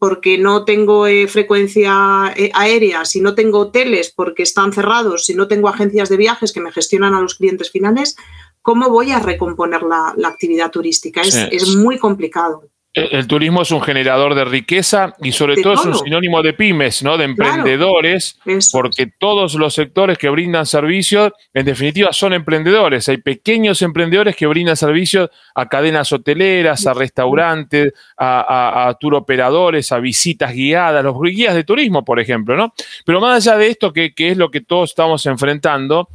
porque 0.00 0.38
no 0.38 0.64
tengo 0.64 1.06
eh, 1.06 1.28
frecuencia 1.28 2.32
eh, 2.34 2.50
aérea, 2.54 3.04
si 3.04 3.20
no 3.20 3.34
tengo 3.34 3.58
hoteles 3.58 4.10
porque 4.10 4.42
están 4.42 4.72
cerrados, 4.72 5.26
si 5.26 5.34
no 5.34 5.46
tengo 5.46 5.68
agencias 5.68 6.08
de 6.08 6.16
viajes 6.16 6.52
que 6.52 6.60
me 6.62 6.72
gestionan 6.72 7.12
a 7.12 7.20
los 7.20 7.34
clientes 7.34 7.70
finales, 7.70 8.16
¿cómo 8.62 8.88
voy 8.88 9.10
a 9.10 9.18
recomponer 9.18 9.82
la, 9.82 10.14
actividad 10.26 10.70
turística? 10.70 11.20
es 11.20 11.76
muy 11.76 11.98
complicado. 11.98 12.62
El, 12.92 13.28
turismo 13.28 13.62
es 13.62 13.70
un 13.70 13.80
generador 13.80 14.34
de 14.34 14.44
riqueza 14.44 15.14
y 15.22 15.30
sobre 15.30 15.62
todo, 15.62 15.74
es 15.74 15.84
un 15.84 15.94
sinónimo 15.94 16.42
de 16.42 16.54
pymes, 16.54 17.04
¿no? 17.04 17.16
De 17.16 17.24
emprendedores, 17.24 18.36
porque 18.72 19.06
todos 19.06 19.54
los 19.54 19.74
sectores 19.74 20.18
que 20.18 20.28
brindan 20.28 20.66
servicios, 20.66 21.32
en 21.54 21.66
definitiva, 21.66 22.12
son 22.12 22.32
emprendedores. 22.32 23.08
Hay 23.08 23.18
pequeños 23.18 23.80
emprendedores 23.82 24.34
que 24.34 24.48
brindan 24.48 24.76
servicios 24.76 25.30
a 25.54 25.68
cadenas 25.68 26.12
hoteleras, 26.12 26.84
a 26.88 26.94
restaurantes, 26.94 27.92
a, 28.16 28.88
a, 28.88 28.94
tour 28.94 29.14
operadores, 29.14 29.92
a 29.92 30.00
visitas 30.00 30.52
guiadas, 30.52 31.04
los 31.04 31.14
guías 31.22 31.54
de 31.54 31.62
turismo, 31.62 32.04
por 32.04 32.18
ejemplo, 32.18 32.56
¿no? 32.56 32.74
Pero 33.04 33.20
más 33.20 33.46
allá 33.46 33.56
de 33.56 33.68
esto, 33.68 33.92
que, 33.92 34.12
es 34.16 34.36
lo 34.36 34.50
que 34.50 34.62
todos 34.62 34.90
estamos 34.90 35.24
enfrentando, 35.26 36.08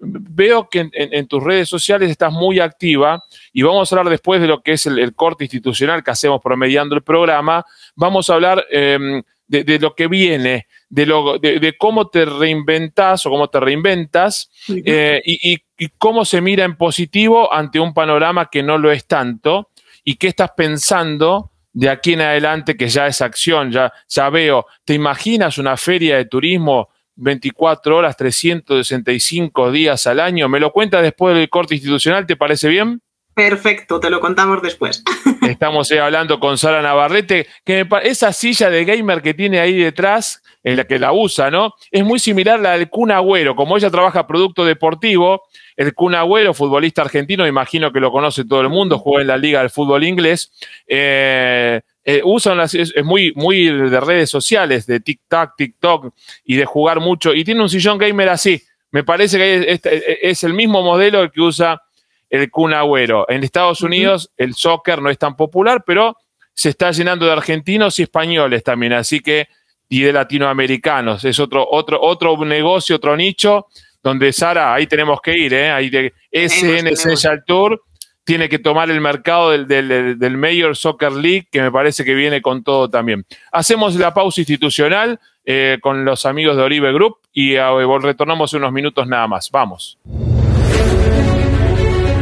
veo 0.00 0.68
que 0.68 0.88
en, 0.92 1.26
tus 1.26 1.42
redes 1.42 1.68
sociales 1.68 2.10
estás 2.10 2.32
muy 2.32 2.60
activa 2.60 3.24
y 3.52 3.62
vamos 3.62 3.90
a 3.90 3.96
hablar 3.96 4.10
después 4.10 4.40
de 4.40 4.46
lo 4.46 4.62
que 4.62 4.72
es 4.72 4.86
el, 4.86 5.14
corte 5.14 5.44
institucional 5.44 6.04
que 6.04 6.10
hacemos 6.10 6.40
promediando 6.42 6.94
el 6.94 7.02
programa. 7.02 7.64
Vamos 7.96 8.30
a 8.30 8.34
hablar 8.34 8.64
em, 8.70 9.22
de, 9.48 9.78
lo 9.78 9.94
que 9.94 10.06
viene, 10.06 10.66
de, 10.88 11.06
lo, 11.06 11.38
de, 11.38 11.74
cómo 11.78 12.08
te 12.08 12.24
reinventas 12.24 13.26
o 13.26 13.30
cómo 13.30 13.48
te 13.48 13.58
reinventas 13.60 14.50
eh, 14.68 15.20
y, 15.24 15.58
cómo 15.98 16.24
se 16.24 16.40
mira 16.40 16.64
en 16.64 16.76
positivo 16.76 17.52
ante 17.52 17.80
un 17.80 17.94
panorama 17.94 18.48
que 18.50 18.62
no 18.62 18.78
lo 18.78 18.90
es 18.90 19.06
tanto 19.06 19.70
y 20.04 20.16
qué 20.16 20.28
estás 20.28 20.50
pensando 20.56 21.52
de 21.72 21.88
aquí 21.88 22.14
en 22.14 22.22
adelante 22.22 22.76
que 22.76 22.88
ya 22.88 23.06
es 23.06 23.22
acción, 23.22 23.70
ya, 23.70 23.92
ya 24.08 24.28
veo. 24.30 24.66
¿Te 24.84 24.94
imaginas 24.94 25.58
una 25.58 25.76
feria 25.76 26.16
de 26.16 26.24
turismo? 26.24 26.88
24 27.18 27.96
horas, 27.96 28.16
365 28.16 29.70
días 29.72 30.06
al 30.06 30.20
año. 30.20 30.48
¿Me 30.48 30.60
lo 30.60 30.72
cuenta 30.72 31.02
después 31.02 31.34
del 31.34 31.50
corte 31.50 31.74
institucional? 31.74 32.26
¿Te 32.26 32.36
parece 32.36 32.68
bien? 32.68 33.02
Perfecto, 33.34 34.00
te 34.00 34.10
lo 34.10 34.20
contamos 34.20 34.62
después. 34.62 35.04
Estamos 35.48 35.90
eh, 35.92 36.00
hablando 36.00 36.40
con 36.40 36.58
Sara 36.58 36.82
Navarrete, 36.82 37.46
que 37.64 37.86
esa 38.02 38.32
silla 38.32 38.68
de 38.68 38.84
gamer 38.84 39.22
que 39.22 39.32
tiene 39.32 39.60
ahí 39.60 39.76
detrás, 39.76 40.42
en 40.64 40.76
la 40.76 40.84
que 40.84 40.98
la 40.98 41.12
usa, 41.12 41.50
¿no? 41.50 41.74
Es 41.92 42.04
muy 42.04 42.18
similar 42.18 42.58
a 42.58 42.62
la 42.62 42.70
del 42.72 42.88
Kun 42.88 43.12
Agüero. 43.12 43.54
Como 43.54 43.76
ella 43.76 43.90
trabaja 43.90 44.26
producto 44.26 44.64
deportivo, 44.64 45.42
el 45.76 45.94
Kun 45.94 46.16
Agüero, 46.16 46.52
futbolista 46.52 47.02
argentino, 47.02 47.46
imagino 47.46 47.92
que 47.92 48.00
lo 48.00 48.10
conoce 48.10 48.44
todo 48.44 48.60
el 48.60 48.68
mundo, 48.68 48.98
juega 48.98 49.22
en 49.22 49.28
la 49.28 49.36
Liga 49.36 49.60
del 49.60 49.70
Fútbol 49.70 50.02
Inglés. 50.02 50.52
Eh, 50.88 51.80
eh, 52.10 52.22
usan 52.24 52.56
las, 52.56 52.72
es, 52.72 52.94
muy, 53.04 53.34
muy 53.36 53.66
de 53.66 54.00
redes 54.00 54.30
sociales, 54.30 54.86
de 54.86 54.98
TikTok, 54.98 55.56
TikTok 55.58 56.14
y 56.42 56.56
de 56.56 56.64
jugar 56.64 57.00
mucho. 57.00 57.34
Y 57.34 57.44
tiene 57.44 57.60
un 57.60 57.68
sillón 57.68 57.98
gamer 57.98 58.30
así. 58.30 58.62
Me 58.92 59.04
parece 59.04 59.36
que 59.36 59.72
es, 59.72 59.80
es 60.22 60.42
el 60.42 60.54
mismo 60.54 60.82
modelo 60.82 61.30
que 61.30 61.42
usa 61.42 61.82
el 62.30 62.50
Kun 62.50 62.72
Agüero. 62.72 63.26
En 63.28 63.44
Estados 63.44 63.82
Unidos 63.82 64.32
el 64.38 64.54
soccer 64.54 65.02
no 65.02 65.10
es 65.10 65.18
tan 65.18 65.36
popular, 65.36 65.84
pero 65.86 66.16
se 66.54 66.70
está 66.70 66.92
llenando 66.92 67.26
de 67.26 67.32
argentinos 67.32 67.98
y 67.98 68.04
españoles 68.04 68.64
también, 68.64 68.94
así 68.94 69.20
que, 69.20 69.46
y 69.90 70.00
de 70.00 70.14
latinoamericanos. 70.14 71.26
Es 71.26 71.38
otro, 71.38 71.68
otro, 71.70 72.00
otro 72.00 72.42
negocio, 72.42 72.96
otro 72.96 73.18
nicho, 73.18 73.66
donde 74.02 74.32
Sara, 74.32 74.72
ahí 74.72 74.86
tenemos 74.86 75.20
que 75.20 75.36
ir, 75.36 75.52
¿eh? 75.52 75.70
Ahí 75.70 75.90
de 75.90 76.14
SN 76.32 76.88
Essential 76.88 77.44
Tour 77.46 77.82
tiene 78.28 78.50
que 78.50 78.58
tomar 78.58 78.90
el 78.90 79.00
mercado 79.00 79.52
del, 79.52 80.36
Major 80.36 80.76
Soccer 80.76 81.12
League, 81.12 81.48
que 81.50 81.62
me 81.62 81.72
parece 81.72 82.04
que 82.04 82.12
viene 82.12 82.42
con 82.42 82.62
todo 82.62 82.90
también. 82.90 83.24
Hacemos 83.52 83.94
la 83.94 84.12
pausa 84.12 84.42
institucional 84.42 85.18
eh, 85.46 85.78
con 85.80 86.04
los 86.04 86.26
amigos 86.26 86.54
de 86.54 86.62
Oribe 86.62 86.92
Group 86.92 87.20
y 87.32 87.54
eh, 87.54 87.62
retornamos 88.02 88.52
unos 88.52 88.70
minutos 88.70 89.06
nada 89.06 89.26
más. 89.28 89.50
Vamos. 89.50 89.98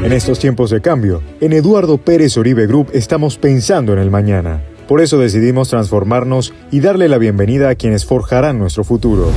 En 0.04 0.12
estos 0.12 0.38
tiempos 0.38 0.70
de 0.70 0.80
cambio, 0.80 1.24
en 1.40 1.52
Eduardo 1.52 1.98
Pérez 1.98 2.36
Oribe 2.36 2.68
Group 2.68 2.90
estamos 2.92 3.36
pensando 3.36 3.92
en 3.92 3.98
el 3.98 4.12
mañana. 4.12 4.62
Por 4.86 5.00
eso 5.00 5.18
decidimos 5.18 5.70
transformarnos 5.70 6.54
y 6.70 6.78
darle 6.78 7.08
la 7.08 7.18
bienvenida 7.18 7.68
a 7.68 7.74
quienes 7.74 8.04
forjarán 8.04 8.60
nuestro 8.60 8.84
futuro. 8.84 9.32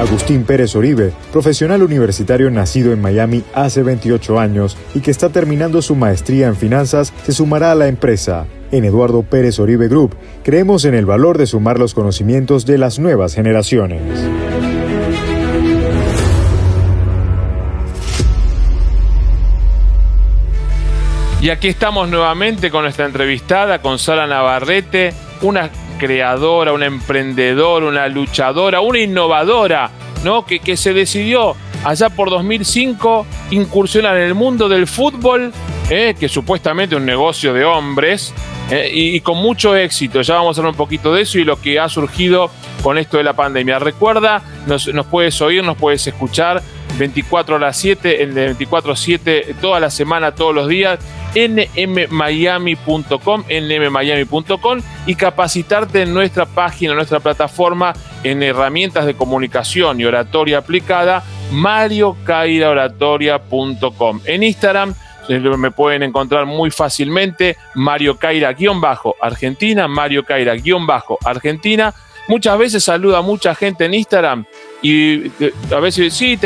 Agustín 0.00 0.44
Pérez 0.44 0.74
Oribe, 0.76 1.12
profesional 1.30 1.82
universitario 1.82 2.50
nacido 2.50 2.94
en 2.94 3.02
Miami 3.02 3.44
hace 3.52 3.82
28 3.82 4.40
años 4.40 4.78
y 4.94 5.00
que 5.00 5.10
está 5.10 5.28
terminando 5.28 5.82
su 5.82 5.94
maestría 5.94 6.46
en 6.46 6.56
finanzas, 6.56 7.12
se 7.22 7.32
sumará 7.32 7.70
a 7.70 7.74
la 7.74 7.86
empresa. 7.86 8.46
En 8.72 8.86
Eduardo 8.86 9.22
Pérez 9.22 9.58
Oribe 9.58 9.88
Group 9.88 10.16
creemos 10.42 10.86
en 10.86 10.94
el 10.94 11.04
valor 11.04 11.36
de 11.36 11.46
sumar 11.46 11.78
los 11.78 11.92
conocimientos 11.92 12.64
de 12.64 12.78
las 12.78 12.98
nuevas 12.98 13.34
generaciones. 13.34 14.00
Y 21.42 21.50
aquí 21.50 21.68
estamos 21.68 22.08
nuevamente 22.08 22.70
con 22.70 22.84
nuestra 22.84 23.04
entrevistada, 23.04 23.82
con 23.82 23.98
Sara 23.98 24.26
Navarrete, 24.26 25.12
una 25.42 25.70
creadora, 26.00 26.72
una 26.72 26.86
emprendedora, 26.86 27.86
una 27.86 28.08
luchadora, 28.08 28.80
una 28.80 29.00
innovadora, 29.00 29.90
¿no? 30.24 30.46
Que, 30.46 30.58
que 30.58 30.78
se 30.78 30.94
decidió 30.94 31.54
allá 31.84 32.08
por 32.08 32.30
2005 32.30 33.26
incursionar 33.50 34.16
en 34.16 34.22
el 34.24 34.34
mundo 34.34 34.68
del 34.68 34.86
fútbol, 34.86 35.52
¿eh? 35.88 36.14
que 36.18 36.28
supuestamente 36.28 36.94
es 36.94 37.00
un 37.00 37.06
negocio 37.06 37.52
de 37.52 37.64
hombres, 37.64 38.34
¿eh? 38.70 38.90
y, 38.92 39.20
con 39.20 39.38
mucho 39.38 39.76
éxito. 39.76 40.22
Ya 40.22 40.34
vamos 40.34 40.56
a 40.56 40.60
hablar 40.60 40.72
un 40.72 40.76
poquito 40.78 41.12
de 41.12 41.22
eso 41.22 41.38
y 41.38 41.44
lo 41.44 41.60
que 41.60 41.78
ha 41.78 41.88
surgido 41.88 42.50
con 42.82 42.98
esto 42.98 43.16
de 43.16 43.24
la 43.24 43.34
pandemia. 43.34 43.78
Recuerda, 43.78 44.42
nos, 44.66 44.88
puedes 45.10 45.40
oír, 45.40 45.62
nos 45.64 45.76
puedes 45.76 46.06
escuchar 46.06 46.62
24 46.98 47.56
horas 47.56 47.76
7, 47.76 48.22
el 48.22 48.34
de 48.34 48.56
24-7, 48.56 49.54
toda 49.60 49.80
la 49.80 49.90
semana, 49.90 50.34
todos 50.34 50.54
los 50.54 50.68
días 50.68 50.98
nmmiami.com, 51.34 53.44
nmmiami.com 53.48 54.80
y 55.06 55.14
capacitarte 55.14 56.02
en 56.02 56.12
nuestra 56.14 56.46
página, 56.46 56.92
en 56.92 56.96
nuestra 56.96 57.20
plataforma 57.20 57.92
en 58.22 58.42
herramientas 58.42 59.06
de 59.06 59.14
comunicación 59.14 59.98
y 60.00 60.04
oratoria 60.04 60.58
aplicada, 60.58 61.24
mariocairaoratoria.com. 61.52 64.20
En 64.24 64.42
Instagram 64.42 64.94
me 65.38 65.70
pueden 65.70 66.02
encontrar 66.02 66.46
muy 66.46 66.70
fácilmente 66.70 67.56
Mario 67.74 68.18
Caira-Argentina, 68.18 69.86
Mario 69.86 70.24
Caira-Argentina. 70.24 71.94
Muchas 72.28 72.58
veces 72.58 72.84
saluda 72.84 73.18
a 73.18 73.22
mucha 73.22 73.54
gente 73.54 73.84
en 73.84 73.94
Instagram 73.94 74.44
y 74.82 75.26
eh, 75.40 75.52
a 75.74 75.80
veces 75.80 76.14
sí, 76.14 76.38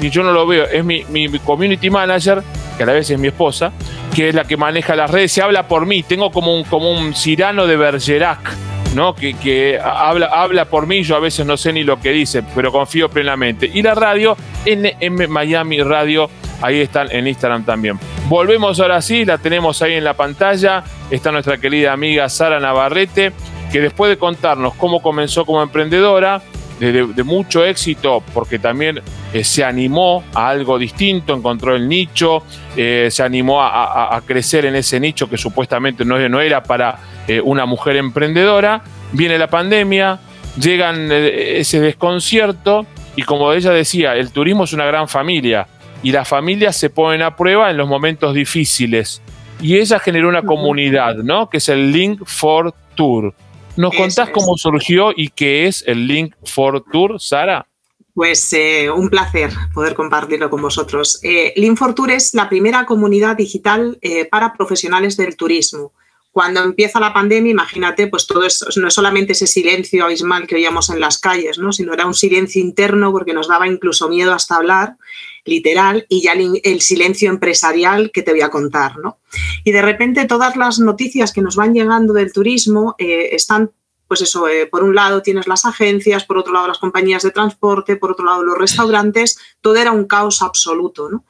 y 0.00 0.10
yo 0.10 0.22
no 0.22 0.32
lo 0.32 0.46
veo, 0.46 0.64
es 0.64 0.84
mi, 0.84 1.04
mi, 1.04 1.28
community 1.40 1.90
manager, 1.90 2.42
que 2.76 2.82
a 2.82 2.86
la 2.86 2.92
vez 2.92 3.10
es 3.10 3.18
mi 3.18 3.28
esposa, 3.28 3.72
que 4.14 4.28
es 4.28 4.34
la 4.34 4.44
que 4.44 4.56
maneja 4.56 4.94
las 4.96 5.10
redes, 5.10 5.32
se 5.32 5.42
habla 5.42 5.68
por 5.68 5.86
mí, 5.86 6.02
tengo 6.02 6.30
como 6.30 6.54
un, 6.54 6.64
como 6.64 6.90
un 6.90 7.14
Cirano 7.14 7.66
de 7.66 7.76
Bergerac, 7.76 8.54
¿no? 8.94 9.14
Que, 9.14 9.34
que, 9.34 9.78
habla, 9.82 10.26
habla 10.26 10.66
por 10.66 10.86
mí, 10.86 11.02
yo 11.02 11.16
a 11.16 11.20
veces 11.20 11.46
no 11.46 11.56
sé 11.56 11.72
ni 11.72 11.84
lo 11.84 12.00
que 12.00 12.10
dice, 12.10 12.42
pero 12.54 12.70
confío 12.72 13.08
plenamente. 13.08 13.70
Y 13.72 13.82
la 13.82 13.94
radio, 13.94 14.36
NM 14.66 15.28
Miami 15.28 15.82
Radio, 15.82 16.28
ahí 16.60 16.80
están 16.80 17.08
en 17.10 17.26
Instagram 17.26 17.64
también. 17.64 17.98
Volvemos 18.28 18.80
ahora 18.80 19.02
sí, 19.02 19.24
la 19.24 19.38
tenemos 19.38 19.82
ahí 19.82 19.94
en 19.94 20.04
la 20.04 20.14
pantalla, 20.14 20.84
está 21.10 21.32
nuestra 21.32 21.58
querida 21.58 21.92
amiga 21.92 22.28
Sara 22.28 22.60
Navarrete, 22.60 23.32
que 23.70 23.80
después 23.80 24.10
de 24.10 24.18
contarnos 24.18 24.74
cómo 24.74 25.02
comenzó 25.02 25.44
como 25.44 25.62
emprendedora, 25.62 26.42
de, 26.90 27.22
mucho 27.22 27.64
éxito, 27.64 28.22
porque 28.34 28.58
también 28.58 29.00
eh, 29.32 29.44
se 29.44 29.62
animó 29.62 30.24
a 30.34 30.48
algo 30.48 30.78
distinto, 30.78 31.34
encontró 31.34 31.76
el 31.76 31.88
nicho, 31.88 32.42
eh, 32.76 33.08
se 33.10 33.22
animó 33.22 33.62
a, 33.62 34.20
crecer 34.26 34.64
en 34.64 34.76
ese 34.76 34.98
nicho 34.98 35.28
que 35.28 35.36
supuestamente 35.36 36.04
no, 36.04 36.18
no 36.28 36.40
era 36.40 36.62
para 36.62 36.98
una 37.44 37.66
mujer 37.66 37.96
emprendedora. 37.96 38.82
Viene 39.12 39.38
la 39.38 39.48
pandemia, 39.48 40.18
llegan 40.58 41.10
ese 41.12 41.80
desconcierto 41.80 42.86
y 43.14 43.22
como 43.22 43.52
ella 43.52 43.70
decía, 43.70 44.14
el 44.16 44.32
turismo 44.32 44.64
es 44.64 44.72
una 44.72 44.86
gran 44.86 45.08
familia 45.08 45.66
y 46.02 46.12
las 46.12 46.28
familias 46.28 46.76
se 46.76 46.90
ponen 46.90 47.22
a 47.22 47.36
prueba 47.36 47.70
en 47.70 47.76
los 47.76 47.88
momentos 47.88 48.34
difíciles. 48.34 49.22
Y 49.60 49.76
ella 49.76 49.98
generó 50.00 50.28
una 50.28 50.42
comunidad, 50.42 51.16
¿no? 51.16 51.48
Que 51.48 51.58
es 51.58 51.68
el 51.68 51.92
Link 51.92 52.22
for 52.24 52.74
Tour. 52.96 53.34
¿Nos 53.76 53.94
contás 53.94 54.30
cómo 54.30 54.56
surgió 54.56 55.12
y 55.16 55.30
qué 55.30 55.66
es 55.66 55.82
el 55.86 56.06
Link 56.06 56.34
for 56.44 56.84
Tour, 56.92 57.20
Sara? 57.20 57.66
Pues 58.14 58.52
eh, 58.52 58.90
un 58.90 59.08
placer 59.08 59.50
poder 59.72 59.94
compartirlo 59.94 60.50
con 60.50 60.60
vosotros. 60.60 61.18
Eh, 61.22 61.54
Link 61.56 61.78
for 61.78 61.94
Tour 61.94 62.10
es 62.10 62.34
la 62.34 62.48
primera 62.48 62.84
comunidad 62.84 63.36
digital 63.36 63.98
eh, 64.02 64.26
para 64.26 64.52
profesionales 64.52 65.16
del 65.16 65.36
turismo. 65.36 65.92
Cuando 66.32 66.62
empieza 66.62 66.98
la 66.98 67.12
pandemia, 67.12 67.50
imagínate, 67.50 68.06
pues 68.06 68.26
todo 68.26 68.44
eso, 68.44 68.66
no 68.76 68.88
es 68.88 68.94
solamente 68.94 69.32
ese 69.32 69.46
silencio 69.46 70.04
abismal 70.04 70.46
que 70.46 70.54
oíamos 70.54 70.88
en 70.88 70.98
las 70.98 71.18
calles, 71.18 71.58
¿no? 71.58 71.72
sino 71.72 71.92
era 71.92 72.06
un 72.06 72.14
silencio 72.14 72.60
interno 72.60 73.12
porque 73.12 73.34
nos 73.34 73.48
daba 73.48 73.68
incluso 73.68 74.08
miedo 74.08 74.32
hasta 74.32 74.56
hablar, 74.56 74.96
literal, 75.44 76.06
y 76.08 76.22
ya 76.22 76.32
el, 76.32 76.80
silencio 76.80 77.28
empresarial 77.28 78.10
que 78.10 78.22
te 78.22 78.30
voy 78.30 78.40
a 78.40 78.48
contar. 78.48 78.96
¿no? 78.96 79.18
Y 79.62 79.72
de 79.72 79.82
repente 79.82 80.24
todas 80.24 80.56
las 80.56 80.78
noticias 80.78 81.32
que 81.32 81.42
nos 81.42 81.54
van 81.54 81.74
llegando 81.74 82.14
del 82.14 82.32
turismo 82.32 82.94
eh, 82.98 83.28
están 83.32 83.70
pues 84.12 84.20
eso, 84.20 84.46
eh, 84.46 84.66
por 84.66 84.84
un 84.84 84.94
lado 84.94 85.22
tienes 85.22 85.46
las 85.46 85.64
agencias, 85.64 86.26
por 86.26 86.36
otro 86.36 86.52
lado 86.52 86.68
las 86.68 86.76
compañías 86.76 87.22
de 87.22 87.30
transporte, 87.30 87.96
por 87.96 88.12
otro 88.12 88.26
lado 88.26 88.42
los 88.42 88.58
restaurantes, 88.58 89.38
todo 89.62 89.76
era 89.76 89.90
un 89.90 90.04
caos 90.04 90.42
absoluto. 90.42 91.08
¿no? 91.08 91.24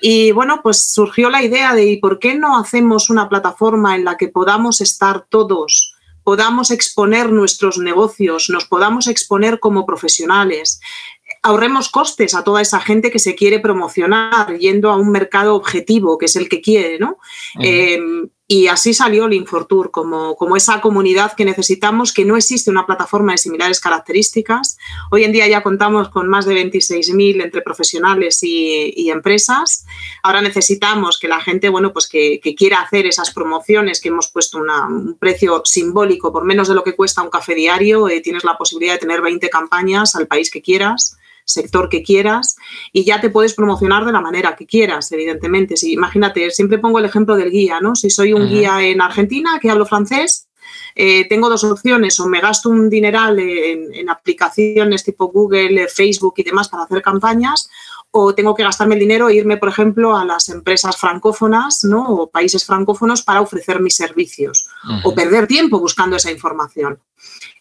Y 0.00 0.30
bueno, 0.30 0.60
pues 0.62 0.92
surgió 0.92 1.28
la 1.28 1.42
idea 1.42 1.74
de, 1.74 1.86
¿y 1.86 1.96
por 1.96 2.20
qué 2.20 2.36
no 2.36 2.56
hacemos 2.56 3.10
una 3.10 3.28
plataforma 3.28 3.96
en 3.96 4.04
la 4.04 4.16
que 4.16 4.28
podamos 4.28 4.80
estar 4.80 5.26
todos? 5.28 5.96
podamos 6.22 6.70
exponer 6.70 7.32
nuestros 7.32 7.78
negocios, 7.78 8.50
nos 8.50 8.66
podamos 8.66 9.08
exponer 9.08 9.58
como 9.58 9.86
profesionales, 9.86 10.78
ahorremos 11.42 11.88
costes 11.88 12.34
a 12.36 12.44
toda 12.44 12.60
esa 12.60 12.78
gente 12.78 13.10
que 13.10 13.18
se 13.18 13.34
quiere 13.34 13.58
promocionar 13.58 14.56
yendo 14.58 14.90
a 14.90 14.96
un 14.96 15.10
mercado 15.10 15.56
objetivo, 15.56 16.18
que 16.18 16.26
es 16.26 16.36
el 16.36 16.48
que 16.48 16.60
quiere, 16.60 17.00
¿no? 17.00 17.16
Y 18.52 18.66
así 18.66 18.94
salió 18.94 19.26
el 19.26 19.32
Infortur, 19.32 19.92
como, 19.92 20.34
como 20.34 20.56
esa 20.56 20.80
comunidad 20.80 21.34
que 21.36 21.44
necesitamos, 21.44 22.12
que 22.12 22.24
no 22.24 22.36
existe 22.36 22.68
una 22.68 22.84
plataforma 22.84 23.30
de 23.30 23.38
similares 23.38 23.78
características. 23.78 24.76
Hoy 25.12 25.22
en 25.22 25.30
día 25.30 25.46
ya 25.46 25.62
contamos 25.62 26.08
con 26.08 26.28
más 26.28 26.46
de 26.46 26.56
26.000 26.56 27.44
entre 27.44 27.62
profesionales 27.62 28.40
y, 28.42 29.08
empresas. 29.08 29.86
Ahora 30.24 30.42
necesitamos 30.42 31.20
que 31.20 31.28
la 31.28 31.40
gente, 31.40 31.68
bueno, 31.68 31.92
pues 31.92 32.08
que, 32.08 32.40
quiera 32.58 32.80
hacer 32.80 33.06
esas 33.06 33.30
promociones, 33.32 34.00
que 34.00 34.08
hemos 34.08 34.26
puesto 34.32 34.58
un 34.58 35.16
precio 35.16 35.62
simbólico 35.64 36.32
por 36.32 36.44
menos 36.44 36.66
de 36.66 36.74
lo 36.74 36.82
que 36.82 36.96
cuesta 36.96 37.22
un 37.22 37.30
café 37.30 37.54
diario. 37.54 38.08
Eh, 38.08 38.20
tienes 38.20 38.42
la 38.42 38.58
posibilidad 38.58 38.94
de 38.94 38.98
tener 38.98 39.22
20 39.22 39.48
campañas 39.48 40.16
al 40.16 40.26
país 40.26 40.50
que 40.50 40.60
quieras 40.60 41.19
sector 41.52 41.88
que 41.88 42.02
quieras 42.02 42.56
y 42.92 43.04
ya 43.04 43.20
te 43.20 43.30
puedes 43.30 43.54
promocionar 43.54 44.04
de 44.04 44.12
la 44.12 44.20
manera 44.20 44.56
que 44.56 44.66
quieras, 44.66 45.10
evidentemente. 45.12 45.76
Si, 45.76 45.92
imagínate, 45.92 46.50
siempre 46.50 46.78
pongo 46.78 46.98
el 46.98 47.04
ejemplo 47.04 47.36
del 47.36 47.50
guía, 47.50 47.80
¿no? 47.80 47.94
Si 47.94 48.10
soy 48.10 48.32
un 48.32 48.48
guía 48.48 48.82
en 48.82 49.00
Argentina 49.00 49.58
que 49.60 49.70
hablo 49.70 49.86
francés, 49.86 50.48
eh, 50.94 51.28
tengo 51.28 51.48
dos 51.48 51.64
opciones, 51.64 52.18
o 52.20 52.26
me 52.26 52.40
gasto 52.40 52.68
un 52.68 52.90
dineral 52.90 53.38
en, 53.38 54.08
aplicaciones 54.08 55.04
tipo 55.04 55.28
Google, 55.28 55.88
Facebook 55.88 56.34
y 56.38 56.42
demás 56.42 56.68
para 56.68 56.84
hacer 56.84 57.00
campañas, 57.02 57.70
o 58.12 58.34
tengo 58.34 58.54
que 58.54 58.64
gastarme 58.64 58.94
el 58.94 59.00
dinero 59.00 59.28
e 59.28 59.36
irme, 59.36 59.56
por 59.56 59.68
ejemplo, 59.68 60.16
a 60.16 60.24
las 60.24 60.48
empresas 60.48 60.96
francófonas 60.96 61.84
¿no? 61.84 62.08
o 62.08 62.30
países 62.30 62.64
francófonos 62.64 63.22
para 63.22 63.40
ofrecer 63.40 63.80
mis 63.80 63.94
servicios, 63.94 64.68
o 65.04 65.14
perder 65.14 65.46
tiempo 65.46 65.78
buscando 65.78 66.16
esa 66.16 66.30
información. 66.30 66.98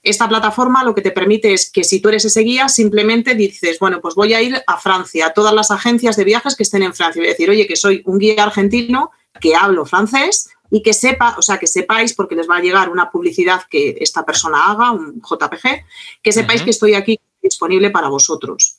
Esta 0.01 0.27
plataforma 0.27 0.83
lo 0.83 0.95
que 0.95 1.01
te 1.01 1.11
permite 1.11 1.53
es 1.53 1.69
que 1.69 1.83
si 1.83 1.99
tú 1.99 2.09
eres 2.09 2.25
ese 2.25 2.41
guía, 2.41 2.69
simplemente 2.69 3.35
dices, 3.35 3.77
bueno, 3.79 4.01
pues 4.01 4.15
voy 4.15 4.33
a 4.33 4.41
ir 4.41 4.61
a 4.65 4.77
Francia, 4.77 5.27
a 5.27 5.33
todas 5.33 5.53
las 5.53 5.71
agencias 5.71 6.15
de 6.15 6.23
viajes 6.23 6.55
que 6.55 6.63
estén 6.63 6.83
en 6.83 6.95
Francia. 6.95 7.21
Voy 7.21 7.27
a 7.27 7.31
decir, 7.31 7.49
oye, 7.49 7.67
que 7.67 7.75
soy 7.75 8.01
un 8.05 8.17
guía 8.17 8.41
argentino 8.43 9.11
que 9.39 9.55
hablo 9.55 9.85
francés 9.85 10.49
y 10.71 10.81
que 10.81 10.93
sepa, 10.93 11.35
o 11.37 11.41
sea, 11.41 11.57
que 11.57 11.67
sepáis, 11.67 12.13
porque 12.13 12.35
les 12.35 12.49
va 12.49 12.57
a 12.57 12.61
llegar 12.61 12.89
una 12.89 13.11
publicidad 13.11 13.63
que 13.69 13.97
esta 13.99 14.25
persona 14.25 14.71
haga, 14.71 14.91
un 14.91 15.21
JPG, 15.21 15.85
que 16.21 16.31
sepáis 16.31 16.61
que 16.61 16.69
estoy 16.69 16.93
aquí 16.93 17.19
disponible 17.41 17.89
para 17.89 18.07
vosotros. 18.07 18.78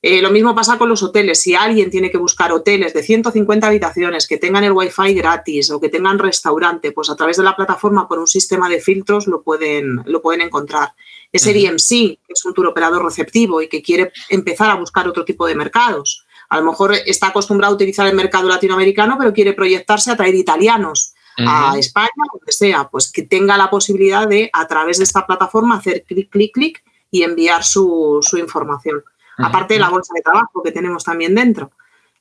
Eh, 0.00 0.22
lo 0.22 0.30
mismo 0.30 0.54
pasa 0.54 0.78
con 0.78 0.88
los 0.88 1.02
hoteles. 1.02 1.40
Si 1.42 1.56
alguien 1.56 1.90
tiene 1.90 2.10
que 2.10 2.18
buscar 2.18 2.52
hoteles 2.52 2.94
de 2.94 3.02
150 3.02 3.66
habitaciones 3.66 4.28
que 4.28 4.36
tengan 4.36 4.62
el 4.62 4.72
wifi 4.72 5.12
gratis 5.12 5.70
o 5.72 5.80
que 5.80 5.88
tengan 5.88 6.20
restaurante, 6.20 6.92
pues 6.92 7.10
a 7.10 7.16
través 7.16 7.36
de 7.36 7.42
la 7.42 7.56
plataforma 7.56 8.06
por 8.06 8.20
un 8.20 8.28
sistema 8.28 8.68
de 8.68 8.80
filtros 8.80 9.26
lo 9.26 9.42
pueden, 9.42 10.02
lo 10.06 10.22
pueden 10.22 10.42
encontrar. 10.42 10.94
Ese 11.32 11.52
DMC, 11.52 11.88
que 11.88 12.32
es 12.32 12.44
un 12.44 12.54
tour 12.54 12.68
operador 12.68 13.04
receptivo 13.04 13.60
y 13.60 13.68
que 13.68 13.82
quiere 13.82 14.12
empezar 14.28 14.70
a 14.70 14.76
buscar 14.76 15.08
otro 15.08 15.24
tipo 15.24 15.46
de 15.46 15.56
mercados. 15.56 16.24
A 16.48 16.58
lo 16.60 16.70
mejor 16.70 16.94
está 16.94 17.28
acostumbrado 17.28 17.72
a 17.72 17.76
utilizar 17.76 18.06
el 18.06 18.14
mercado 18.14 18.48
latinoamericano, 18.48 19.16
pero 19.18 19.32
quiere 19.32 19.52
proyectarse 19.52 20.12
a 20.12 20.16
traer 20.16 20.34
italianos 20.36 21.12
a 21.36 21.76
España, 21.78 22.08
o 22.32 22.40
que 22.40 22.50
sea, 22.50 22.88
pues 22.88 23.12
que 23.12 23.22
tenga 23.22 23.56
la 23.56 23.70
posibilidad 23.70 24.26
de, 24.26 24.50
a 24.52 24.66
través 24.66 24.98
de 24.98 25.04
esta 25.04 25.24
plataforma, 25.24 25.76
hacer 25.76 26.02
clic, 26.04 26.30
clic, 26.30 26.52
clic 26.52 26.84
y 27.12 27.22
enviar 27.22 27.62
su, 27.62 28.18
su 28.22 28.38
información 28.38 29.04
aparte 29.38 29.74
de 29.74 29.80
la 29.80 29.88
bolsa 29.88 30.12
de 30.14 30.22
trabajo 30.22 30.62
que 30.62 30.72
tenemos 30.72 31.04
también 31.04 31.34
dentro, 31.34 31.70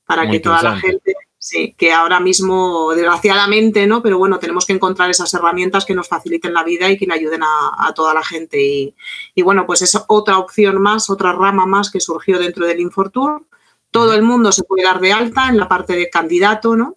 para 0.05 0.29
que 0.29 0.39
toda 0.39 0.61
la 0.63 0.77
gente, 0.77 1.15
sí, 1.37 1.75
que 1.77 1.91
ahora 1.91 2.19
mismo, 2.19 2.93
desgraciadamente, 2.93 3.85
¿no? 3.87 4.01
Pero 4.01 4.17
bueno, 4.17 4.39
tenemos 4.39 4.65
que 4.65 4.73
encontrar 4.73 5.09
esas 5.09 5.33
herramientas 5.33 5.85
que 5.85 5.95
nos 5.95 6.07
faciliten 6.07 6.53
la 6.53 6.63
vida 6.63 6.89
y 6.89 6.97
que 6.97 7.05
le 7.05 7.15
ayuden 7.15 7.41
a, 7.43 7.93
toda 7.93 8.13
la 8.13 8.23
gente. 8.23 8.93
Y, 9.35 9.41
bueno, 9.41 9.65
pues 9.65 9.81
es 9.81 9.99
otra 10.07 10.37
opción 10.37 10.81
más, 10.81 11.09
otra 11.09 11.33
rama 11.33 11.65
más 11.65 11.91
que 11.91 11.99
surgió 11.99 12.39
dentro 12.39 12.65
del 12.65 12.79
Infortour. 12.79 13.45
Todo 13.91 14.13
el 14.13 14.21
mundo 14.21 14.51
se 14.51 14.63
puede 14.63 14.83
dar 14.83 14.99
de 14.99 15.11
alta 15.11 15.49
en 15.49 15.57
la 15.57 15.67
parte 15.67 15.95
de 15.95 16.09
candidato, 16.09 16.75
¿no? 16.75 16.95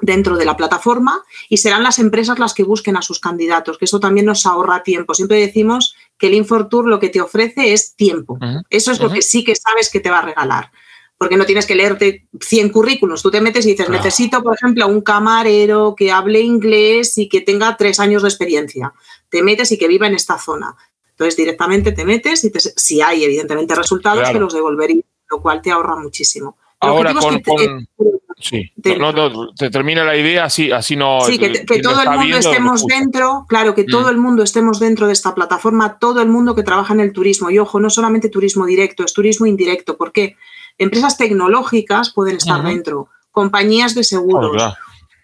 Dentro 0.00 0.36
de 0.36 0.44
la 0.44 0.56
plataforma 0.56 1.24
y 1.48 1.56
serán 1.56 1.82
las 1.82 1.98
empresas 1.98 2.38
las 2.38 2.54
que 2.54 2.64
busquen 2.64 2.96
a 2.96 3.02
sus 3.02 3.20
candidatos, 3.20 3.78
que 3.78 3.86
eso 3.86 4.00
también 4.00 4.26
nos 4.26 4.46
ahorra 4.46 4.82
tiempo. 4.82 5.14
Siempre 5.14 5.38
decimos 5.38 5.94
que 6.18 6.26
el 6.28 6.34
Infortour 6.34 6.86
lo 6.86 7.00
que 7.00 7.08
te 7.08 7.20
ofrece 7.20 7.72
es 7.72 7.94
tiempo. 7.94 8.38
Eso 8.70 8.92
es 8.92 9.00
lo 9.00 9.10
que 9.10 9.22
sí 9.22 9.44
que 9.44 9.54
sabes 9.54 9.90
que 9.90 10.00
te 10.00 10.10
va 10.10 10.18
a 10.18 10.22
regalar. 10.22 10.70
Porque 11.18 11.38
no 11.38 11.46
tienes 11.46 11.64
que 11.64 11.74
leerte 11.74 12.26
100 12.38 12.68
currículos. 12.68 13.22
Tú 13.22 13.30
te 13.30 13.40
metes 13.40 13.64
y 13.64 13.70
dices, 13.70 13.88
necesito, 13.88 14.42
por 14.42 14.54
ejemplo, 14.54 14.86
un 14.86 15.00
camarero 15.00 15.94
que 15.96 16.12
hable 16.12 16.40
inglés 16.40 17.16
y 17.16 17.26
que 17.26 17.40
tenga 17.40 17.74
tres 17.78 18.00
años 18.00 18.20
de 18.22 18.28
experiencia. 18.28 18.92
Te 19.30 19.42
metes 19.42 19.72
y 19.72 19.78
que 19.78 19.88
viva 19.88 20.06
en 20.06 20.14
esta 20.14 20.38
zona. 20.38 20.76
Entonces, 21.12 21.34
directamente 21.38 21.92
te 21.92 22.04
metes 22.04 22.44
y 22.44 22.52
si 22.76 23.00
hay, 23.00 23.24
evidentemente, 23.24 23.74
resultados, 23.74 24.30
te 24.30 24.38
los 24.38 24.52
devolverías, 24.52 25.06
lo 25.30 25.40
cual 25.40 25.62
te 25.62 25.70
ahorra 25.70 25.96
muchísimo. 25.96 26.58
Ahora, 26.80 27.14
con, 27.14 27.42
Sí, 28.38 28.70
no, 28.98 29.12
no, 29.12 29.54
te 29.54 29.70
termina 29.70 30.04
la 30.04 30.14
idea, 30.14 30.44
así, 30.44 30.70
así 30.70 30.94
no. 30.94 31.20
Sí, 31.22 31.38
que, 31.38 31.64
todo 31.80 32.02
el 32.02 32.10
mundo 32.10 32.36
estemos 32.36 32.84
dentro, 32.84 33.46
claro, 33.48 33.74
que 33.74 33.84
todo 33.84 34.08
mm. 34.08 34.10
el 34.10 34.16
mundo 34.18 34.42
estemos 34.42 34.78
dentro 34.78 35.06
de 35.06 35.14
esta 35.14 35.34
plataforma, 35.34 35.98
todo 35.98 36.20
el 36.20 36.28
mundo 36.28 36.54
que 36.54 36.62
trabaja 36.62 36.92
en 36.92 37.00
el 37.00 37.12
turismo. 37.12 37.48
Y 37.48 37.58
ojo, 37.58 37.80
no 37.80 37.88
solamente 37.88 38.28
turismo 38.28 38.66
directo, 38.66 39.04
es 39.04 39.14
turismo 39.14 39.46
indirecto, 39.46 39.96
porque 39.96 40.36
empresas 40.76 41.16
tecnológicas 41.16 42.12
pueden 42.12 42.36
estar 42.36 42.62
dentro, 42.62 43.08
compañías 43.30 43.94
de 43.94 44.04
seguros. 44.04 44.62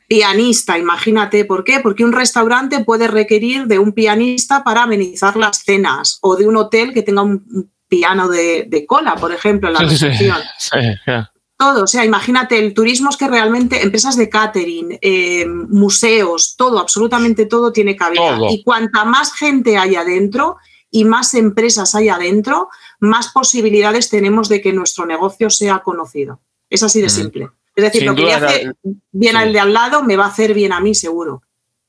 Pianista, 0.09 0.79
imagínate, 0.79 1.45
¿por 1.45 1.65
qué? 1.65 1.81
Porque 1.81 2.05
un 2.05 2.13
restaurante 2.13 2.83
puede 2.83 3.09
requerir 3.09 3.67
de 3.67 3.79
un 3.79 3.93
pianista 3.93 4.65
para 4.65 4.85
amenizar 4.85 5.37
las 5.37 5.63
cenas 5.65 6.19
o 6.23 6.37
de 6.37 6.47
un 6.47 6.57
hotel 6.57 6.93
que 6.95 7.03
tenga 7.03 7.23
un 7.23 7.71
piano 7.89 8.29
de, 8.29 8.85
cola, 8.89 9.17
por 9.17 9.33
ejemplo, 9.33 9.69
en 9.69 9.75
la 9.75 9.81
recepción. 9.81 10.39
Sí, 10.59 10.79
todo, 11.57 11.85
o 11.85 11.87
sea, 11.87 12.05
imagínate, 12.05 12.59
el 12.59 12.75
turismo 12.75 13.11
es 13.11 13.17
que 13.17 13.29
realmente 13.29 13.83
empresas 13.83 14.17
de 14.17 14.29
catering, 14.29 14.99
eh, 15.01 15.47
museos, 15.47 16.55
todo, 16.57 16.79
absolutamente 16.79 17.47
todo 17.47 17.73
tiene 17.73 17.97
cabida. 17.97 18.39
Y 18.51 18.63
cuanta 18.65 19.05
más 19.05 19.33
gente 19.35 19.77
hay 19.77 19.95
adentro 19.95 20.57
y 20.91 21.05
más 21.05 21.35
empresas 21.35 21.95
hay 21.95 22.09
adentro, 22.09 22.69
más 23.01 23.29
posibilidades 23.29 24.11
tenemos 24.11 24.49
de 24.49 24.61
que 24.61 24.73
nuestro 24.73 25.07
negocio 25.07 25.51
sea 25.51 25.81
conocido. 25.81 26.41
Es 26.69 26.83
así 26.83 27.01
de 27.01 27.07
mm. 27.07 27.11
simple. 27.11 27.51
Es 27.75 27.85
decir, 27.85 28.03
lo 28.03 28.15
que 28.15 28.23
le 28.23 28.35
hace 28.35 28.73
bien 29.13 29.37
al 29.37 29.53
de 29.53 29.61
al 29.61 29.73
lado 29.73 30.03
me 30.03 30.17
va 30.17 30.25
a 30.25 30.29
hacer 30.29 30.53
bien 30.55 30.73
a 30.73 30.81
mí, 30.81 30.95
seguro 30.95 31.43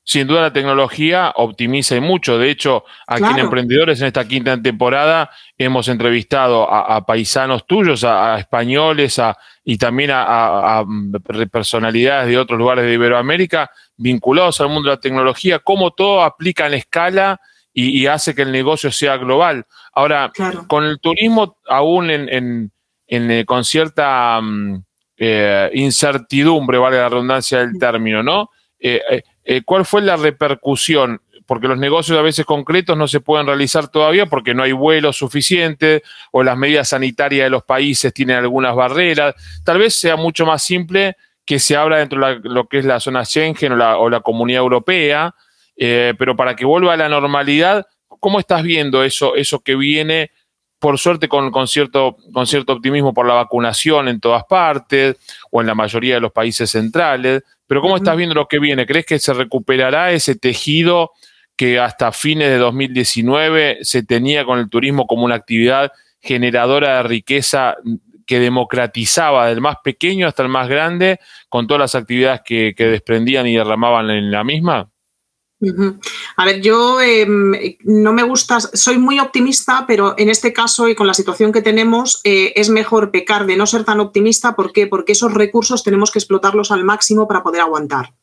sin 0.04 0.26
duda 0.26 0.42
la 0.42 0.52
tecnología 0.52 1.32
optimiza 1.34 1.98
mucho. 1.98 2.38
De 2.38 2.50
hecho, 2.50 2.84
aquí 3.06 3.24
en 3.24 3.38
Emprendedores, 3.38 4.00
en 4.02 4.08
esta 4.08 4.28
quinta 4.28 4.60
temporada, 4.60 5.30
hemos 5.56 5.88
entrevistado 5.88 6.70
a, 6.70 7.04
paisanos 7.06 7.66
tuyos, 7.66 8.04
a, 8.04 8.38
españoles 8.38 9.18
y 9.64 9.78
también 9.78 10.10
a, 10.12 10.84
personalidades 11.50 12.28
de 12.28 12.36
otros 12.36 12.58
lugares 12.58 12.84
de 12.84 12.92
Iberoamérica 12.92 13.70
vinculados 13.96 14.60
al 14.60 14.68
mundo 14.68 14.90
de 14.90 14.96
la 14.96 15.00
tecnología, 15.00 15.58
cómo 15.60 15.92
todo 15.92 16.22
aplica 16.22 16.66
en 16.66 16.74
escala 16.74 17.40
y, 17.72 18.06
hace 18.06 18.34
que 18.34 18.42
el 18.42 18.52
negocio 18.52 18.92
sea 18.92 19.16
global. 19.16 19.64
Ahora, 19.94 20.30
con 20.68 20.84
el 20.84 21.00
turismo 21.00 21.56
aún 21.66 22.10
en, 22.10 22.70
en, 23.06 23.44
con 23.46 23.64
cierta 23.64 24.38
mm, 24.40 24.84
incertidumbre, 25.72 26.76
vale 26.76 26.98
la 26.98 27.08
redundancia 27.08 27.60
del 27.60 27.78
término, 27.78 28.22
¿no? 28.22 28.50
¿Cuál 29.66 29.84
fue 29.84 30.00
la 30.02 30.16
repercusión 30.16 31.20
porque 31.46 31.68
los 31.68 31.78
negocios 31.78 32.18
a 32.18 32.22
veces 32.22 32.46
concretos 32.46 32.96
no 32.96 33.08
se 33.08 33.20
pueden 33.20 33.46
realizar 33.46 33.88
todavía 33.88 34.26
porque 34.26 34.54
no 34.54 34.62
hay 34.62 34.72
vuelos 34.72 35.16
suficientes 35.16 36.02
o 36.32 36.42
las 36.42 36.56
medidas 36.56 36.88
sanitarias 36.88 37.46
de 37.46 37.50
los 37.50 37.64
países 37.64 38.12
tienen 38.14 38.36
algunas 38.36 38.74
barreras. 38.74 39.34
Tal 39.64 39.78
vez 39.78 39.94
sea 39.94 40.16
mucho 40.16 40.46
más 40.46 40.62
simple 40.62 41.16
que 41.44 41.58
se 41.58 41.76
abra 41.76 41.98
dentro 41.98 42.26
de 42.26 42.40
lo 42.44 42.66
que 42.66 42.78
es 42.78 42.84
la 42.84 43.00
zona 43.00 43.24
Schengen 43.24 43.72
o 43.72 44.08
la, 44.08 44.20
comunidad 44.20 44.62
europea, 44.62 45.34
eh, 45.76 46.14
pero 46.18 46.36
para 46.36 46.56
que 46.56 46.64
vuelva 46.64 46.94
a 46.94 46.96
la 46.96 47.08
normalidad, 47.08 47.86
¿cómo 48.08 48.38
estás 48.38 48.62
viendo 48.62 49.04
eso, 49.04 49.34
eso 49.36 49.60
que 49.60 49.76
viene? 49.76 50.30
Por 50.78 50.98
suerte 50.98 51.28
con, 51.28 51.68
cierto, 51.68 52.16
con 52.32 52.46
cierto 52.46 52.72
optimismo 52.72 53.12
por 53.12 53.26
la 53.26 53.34
vacunación 53.34 54.08
en 54.08 54.20
todas 54.20 54.44
partes 54.44 55.16
o 55.50 55.60
en 55.60 55.66
la 55.66 55.74
mayoría 55.74 56.14
de 56.14 56.20
los 56.20 56.32
países 56.32 56.70
centrales, 56.70 57.42
pero 57.66 57.80
¿cómo 57.80 57.96
estás 57.96 58.16
viendo 58.16 58.34
lo 58.34 58.46
que 58.46 58.58
viene? 58.58 58.86
¿Crees 58.86 59.06
que 59.06 59.18
se 59.18 59.32
recuperará 59.32 60.12
ese 60.12 60.34
tejido 60.36 61.12
que 61.56 61.78
hasta 61.78 62.12
fines 62.12 62.48
de 62.48 62.58
2019 62.58 63.78
se 63.82 64.02
tenía 64.02 64.44
con 64.44 64.58
el 64.58 64.68
turismo 64.68 65.06
como 65.06 65.24
una 65.24 65.36
actividad 65.36 65.92
generadora 66.20 66.96
de 66.96 67.02
riqueza 67.04 67.76
que 68.26 68.40
democratizaba 68.40 69.48
del 69.48 69.60
más 69.60 69.76
pequeño 69.84 70.26
hasta 70.26 70.42
el 70.42 70.48
más 70.48 70.68
grande, 70.68 71.20
con 71.48 71.66
todas 71.66 71.80
las 71.80 71.94
actividades 71.94 72.40
que, 72.44 72.74
desprendían 72.76 73.46
y 73.46 73.56
derramaban 73.56 74.10
en 74.10 74.30
la 74.30 74.44
misma? 74.44 74.90
A 76.36 76.44
ver, 76.44 76.60
yo 76.60 77.00
em, 77.00 77.52
no 77.84 78.12
me 78.12 78.22
gusta, 78.22 78.60
soy 78.60 78.98
muy 78.98 79.20
optimista, 79.20 79.84
pero 79.86 80.14
en 80.18 80.28
este 80.30 80.52
caso 80.52 80.88
y 80.88 80.94
con 80.94 81.06
la 81.06 81.14
situación 81.14 81.52
que 81.52 81.62
tenemos, 81.62 82.20
eh, 82.24 82.52
es 82.56 82.68
mejor 82.68 83.10
pecar 83.10 83.46
de 83.46 83.56
no 83.56 83.66
ser 83.66 83.84
tan 83.84 84.00
optimista. 84.00 84.54
¿Por 84.56 84.72
qué? 84.72 84.86
Porque 84.86 85.12
esos 85.12 85.32
recursos 85.34 85.82
tenemos 85.82 86.10
que 86.10 86.18
explotarlos 86.18 86.70
al 86.70 86.84
máximo 86.84 87.28
para 87.28 87.42
poder 87.42 87.60
aguantar. 87.60 88.14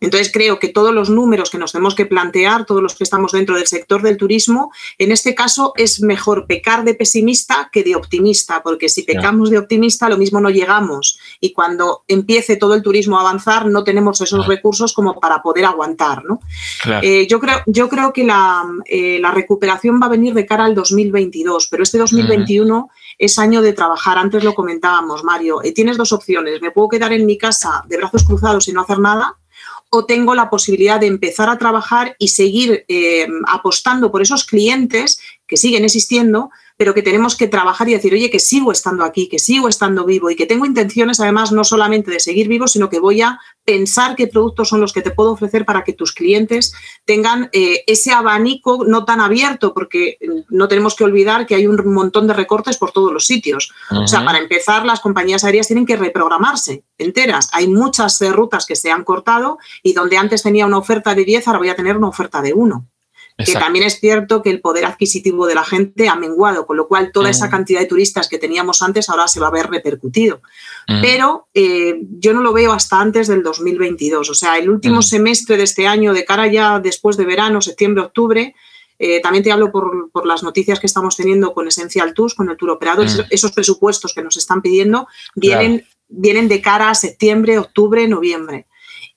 Entonces 0.00 0.30
creo 0.32 0.58
que 0.58 0.68
todos 0.68 0.94
los 0.94 1.10
números 1.10 1.50
que 1.50 1.58
nos 1.58 1.72
tenemos 1.72 1.94
que 1.94 2.06
plantear, 2.06 2.64
todos 2.64 2.82
los 2.82 2.94
que 2.94 3.04
estamos 3.04 3.32
dentro 3.32 3.56
del 3.56 3.66
sector 3.66 4.02
del 4.02 4.16
turismo, 4.16 4.72
en 4.98 5.12
este 5.12 5.34
caso 5.34 5.72
es 5.76 6.00
mejor 6.00 6.46
pecar 6.46 6.84
de 6.84 6.94
pesimista 6.94 7.68
que 7.70 7.84
de 7.84 7.96
optimista, 7.96 8.62
porque 8.62 8.88
si 8.88 9.02
pecamos 9.02 9.50
de 9.50 9.58
optimista 9.58 10.08
lo 10.08 10.16
mismo 10.16 10.40
no 10.40 10.50
llegamos 10.50 11.18
y 11.40 11.52
cuando 11.52 12.04
empiece 12.08 12.56
todo 12.56 12.74
el 12.74 12.82
turismo 12.82 13.18
a 13.18 13.20
avanzar 13.20 13.66
no 13.66 13.84
tenemos 13.84 14.20
esos 14.20 14.46
recursos 14.46 14.92
como 14.92 15.20
para 15.20 15.42
poder 15.42 15.66
aguantar. 15.66 16.24
¿no? 16.24 16.40
Eh, 17.02 17.26
yo, 17.28 17.40
creo, 17.40 17.62
yo 17.66 17.88
creo 17.88 18.12
que 18.12 18.22
eh, 18.86 19.18
la, 19.20 19.30
recuperación 19.30 20.00
va 20.00 20.06
a 20.06 20.10
venir 20.10 20.34
de 20.34 20.46
cara 20.46 20.64
al 20.64 20.74
2022, 20.74 21.68
pero 21.70 21.82
este 21.82 21.98
2021 21.98 22.88
es 23.18 23.38
año 23.38 23.62
de 23.62 23.72
trabajar. 23.72 24.18
Antes 24.18 24.44
lo 24.44 24.54
comentábamos, 24.54 25.24
Mario. 25.24 25.62
Eh, 25.62 25.72
tienes 25.72 25.96
dos 25.96 26.12
opciones. 26.12 26.62
Me 26.62 26.70
puedo 26.70 26.88
quedar 26.88 27.12
en 27.12 27.26
mi 27.26 27.36
casa 27.36 27.84
de 27.86 27.96
brazos 27.98 28.24
cruzados 28.24 28.68
y 28.68 28.72
no 28.72 28.82
hacer 28.82 28.98
nada 28.98 29.36
o 29.90 30.06
tengo 30.06 30.34
la 30.34 30.48
posibilidad 30.48 31.00
de 31.00 31.08
empezar 31.08 31.48
a 31.48 31.58
trabajar 31.58 32.14
y 32.18 32.28
seguir 32.28 32.84
eh, 32.88 33.26
apostando 33.48 34.10
por 34.10 34.22
esos 34.22 34.44
clientes 34.44 35.20
que 35.46 35.56
siguen 35.56 35.84
existiendo, 35.84 36.50
pero 36.80 36.94
que 36.94 37.02
tenemos 37.02 37.36
que 37.36 37.46
trabajar 37.46 37.90
y 37.90 37.92
decir, 37.92 38.14
oye, 38.14 38.30
que 38.30 38.38
sigo 38.38 38.72
estando 38.72 39.04
aquí, 39.04 39.28
que 39.28 39.38
sigo 39.38 39.68
estando 39.68 40.06
vivo 40.06 40.30
y 40.30 40.34
que 40.34 40.46
tengo 40.46 40.64
intenciones 40.64 41.20
además 41.20 41.52
no 41.52 41.62
solamente 41.62 42.10
de 42.10 42.20
seguir 42.20 42.48
vivo, 42.48 42.66
sino 42.68 42.88
que 42.88 42.98
voy 42.98 43.20
a 43.20 43.38
pensar 43.66 44.16
qué 44.16 44.28
productos 44.28 44.70
son 44.70 44.80
los 44.80 44.94
que 44.94 45.02
te 45.02 45.10
puedo 45.10 45.32
ofrecer 45.32 45.66
para 45.66 45.84
que 45.84 45.92
tus 45.92 46.14
clientes 46.14 46.72
tengan 47.04 47.50
eh, 47.52 47.84
ese 47.86 48.12
abanico 48.12 48.86
no 48.86 49.04
tan 49.04 49.20
abierto, 49.20 49.74
porque 49.74 50.16
no 50.48 50.68
tenemos 50.68 50.96
que 50.96 51.04
olvidar 51.04 51.46
que 51.46 51.54
hay 51.54 51.66
un 51.66 51.92
montón 51.92 52.26
de 52.26 52.32
recortes 52.32 52.78
por 52.78 52.92
todos 52.92 53.12
los 53.12 53.26
sitios. 53.26 53.74
O 53.90 54.08
sea, 54.08 54.24
para 54.24 54.38
empezar, 54.38 54.86
las 54.86 55.00
compañías 55.00 55.44
aéreas 55.44 55.66
tienen 55.66 55.84
que 55.84 55.98
reprogramarse 55.98 56.84
enteras. 56.96 57.50
Hay 57.52 57.68
muchas 57.68 58.18
rutas 58.32 58.64
que 58.64 58.74
se 58.74 58.90
han 58.90 59.04
cortado 59.04 59.58
y 59.82 59.92
donde 59.92 60.16
antes 60.16 60.42
tenía 60.42 60.64
una 60.64 60.78
oferta 60.78 61.14
de 61.14 61.26
10, 61.26 61.46
ahora 61.46 61.58
voy 61.58 61.68
a 61.68 61.76
tener 61.76 61.98
una 61.98 62.08
oferta 62.08 62.40
de 62.40 62.54
1 62.54 62.88
que 63.36 63.52
también 63.52 63.84
es 63.84 64.00
cierto 64.00 64.42
que 64.42 64.50
el 64.50 64.60
poder 64.60 64.84
adquisitivo 64.84 65.46
de 65.46 65.54
la 65.54 65.64
gente 65.64 66.08
ha 66.08 66.16
menguado, 66.16 66.66
con 66.66 66.76
lo 66.76 66.88
cual 66.88 67.10
toda 67.12 67.30
esa 67.30 67.46
mm. 67.46 67.50
cantidad 67.50 67.80
de 67.80 67.86
turistas 67.86 68.28
que 68.28 68.38
teníamos 68.38 68.82
antes 68.82 69.08
ahora 69.08 69.28
se 69.28 69.40
va 69.40 69.48
a 69.48 69.52
ver 69.52 69.70
repercutido. 69.70 70.42
Mm. 70.88 71.00
Pero 71.00 71.48
eh, 71.54 72.00
yo 72.18 72.32
no 72.32 72.42
lo 72.42 72.52
veo 72.52 72.72
hasta 72.72 73.00
antes 73.00 73.28
del 73.28 73.42
2022, 73.42 74.28
o 74.28 74.34
sea, 74.34 74.58
el 74.58 74.68
último 74.68 74.98
mm. 74.98 75.02
semestre 75.02 75.56
de 75.56 75.64
este 75.64 75.86
año, 75.86 76.12
de 76.12 76.24
cara 76.24 76.46
ya 76.46 76.80
después 76.80 77.16
de 77.16 77.24
verano, 77.24 77.60
septiembre, 77.60 78.04
octubre, 78.04 78.54
eh, 78.98 79.20
también 79.22 79.42
te 79.42 79.50
hablo 79.50 79.72
por, 79.72 80.10
por, 80.12 80.26
las 80.26 80.42
noticias 80.42 80.78
que 80.78 80.86
estamos 80.86 81.16
teniendo 81.16 81.54
con 81.54 81.66
Essential 81.66 82.12
Tours, 82.12 82.34
con 82.34 82.50
el 82.50 82.56
tour 82.58 82.70
operador, 82.70 83.06
esos 83.30 83.52
presupuestos 83.52 84.12
que 84.12 84.22
nos 84.22 84.36
están 84.36 84.60
pidiendo 84.60 85.08
vienen, 85.34 85.86
vienen 86.08 86.48
de 86.48 86.60
cara 86.60 86.90
a 86.90 86.94
septiembre, 86.94 87.58
octubre, 87.58 88.06
noviembre 88.06 88.66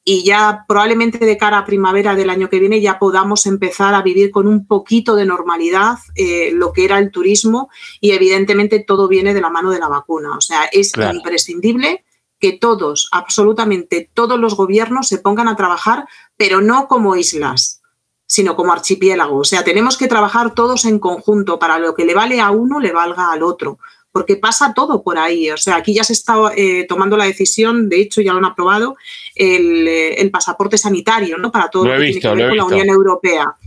y 0.06 0.24
ya 0.24 0.66
probablemente 0.68 1.26
de 1.26 1.38
cara 1.38 1.60
a 1.60 1.66
primavera 1.66 2.16
del 2.16 2.30
año 2.30 2.50
que 2.50 2.60
viene 2.60 2.82
ya 2.82 3.00
podamos 3.00 3.46
empezar 3.46 3.94
a 3.96 4.02
vivir 4.02 4.32
con 4.32 4.48
un 4.48 4.68
poquito 4.68 5.16
de 5.16 5.26
normalidad 5.26 5.98
eh, 6.16 6.52
lo 6.54 6.74
que 6.74 6.86
era 6.86 7.00
el 7.00 7.12
turismo 7.12 7.70
y 8.02 8.12
evidentemente 8.12 8.80
todo 8.80 9.08
viene 9.08 9.34
de 9.34 9.42
la 9.42 9.50
mano 9.50 9.72
de 9.72 9.80
la 9.80 9.88
vacuna. 9.88 10.36
O 10.36 10.42
sea, 10.42 10.66
es 10.66 10.92
imprescindible 10.98 12.04
que 12.38 12.52
todos, 12.52 13.08
absolutamente 13.14 14.10
todos 14.14 14.38
los 14.38 14.56
gobiernos 14.58 15.08
se 15.08 15.20
pongan 15.20 15.48
a 15.48 15.56
trabajar, 15.56 16.06
pero 16.36 16.60
no 16.60 16.90
como 16.90 17.16
islas, 17.16 17.82
sino 18.26 18.58
como 18.58 18.74
archipiélago. 18.74 19.38
O 19.38 19.46
sea, 19.46 19.64
tenemos 19.64 19.96
que 19.96 20.10
trabajar 20.10 20.54
todos 20.54 20.84
en 20.84 21.00
conjunto 21.00 21.60
para 21.60 21.80
lo 21.80 21.96
que 21.96 22.04
le 22.04 22.14
vale 22.14 22.42
a 22.42 22.52
uno, 22.52 22.82
le 22.82 22.92
valga 22.92 23.32
al 23.32 23.44
otro 23.44 23.80
porque 24.14 24.38
pasa 24.38 24.74
todo 24.74 25.04
por 25.04 25.18
ahí. 25.18 25.50
O 25.50 25.58
sea, 25.58 25.76
aquí 25.76 25.94
ya 25.94 26.04
se 26.04 26.14
está 26.14 26.36
eh, 26.56 26.86
tomando 26.88 27.18
la 27.18 27.26
decisión, 27.26 27.90
de 27.90 28.00
hecho 28.00 28.22
ya 28.22 28.32
lo 28.32 28.38
han 28.38 28.46
aprobado, 28.46 28.96
el, 29.36 29.88
eh, 29.88 30.30
pasaporte 30.32 30.78
sanitario, 30.78 31.38
¿no? 31.38 31.52
Para 31.52 31.70
todo 31.70 31.88
lo, 31.88 31.98
que 31.98 32.06
tiene 32.06 32.22
que 32.22 32.36
ver 32.36 32.50
con 32.50 32.58
la 32.58 32.66
Unión 32.66 32.90
Europea. 32.90 33.58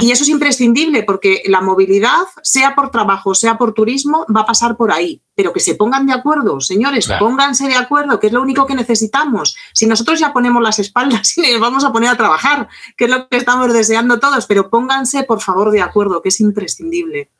Y 0.00 0.12
eso 0.12 0.22
es 0.22 0.28
imprescindible 0.28 1.02
porque 1.02 1.42
la 1.46 1.60
movilidad, 1.60 2.26
sea 2.42 2.74
por 2.74 2.90
trabajo, 2.90 3.34
sea 3.34 3.58
por 3.58 3.72
turismo, 3.72 4.24
va 4.34 4.42
a 4.42 4.46
pasar 4.46 4.76
por 4.76 4.92
ahí. 4.92 5.20
Pero 5.34 5.52
que 5.52 5.60
se 5.60 5.74
pongan 5.74 6.06
de 6.06 6.12
acuerdo, 6.12 6.60
señores, 6.60 7.08
pónganse 7.18 7.66
de 7.66 7.74
acuerdo, 7.74 8.20
que 8.20 8.28
es 8.28 8.32
lo 8.32 8.42
único 8.42 8.66
que 8.66 8.74
necesitamos. 8.74 9.56
Si 9.72 9.86
nosotros 9.86 10.20
ya 10.20 10.32
ponemos 10.32 10.62
las 10.62 10.78
espaldas 10.78 11.36
y 11.38 11.52
nos 11.52 11.60
vamos 11.60 11.84
a 11.84 11.92
poner 11.92 12.10
a 12.10 12.16
trabajar, 12.16 12.68
que 12.96 13.06
es 13.06 13.10
lo 13.10 13.28
que 13.28 13.38
estamos 13.38 13.72
deseando 13.72 14.20
todos, 14.20 14.46
pero 14.46 14.68
pónganse 14.68 15.24
por 15.24 15.40
favor 15.40 15.70
de 15.70 15.80
acuerdo, 15.80 16.20
que 16.22 16.28
es 16.28 16.40
imprescindible 16.40 17.30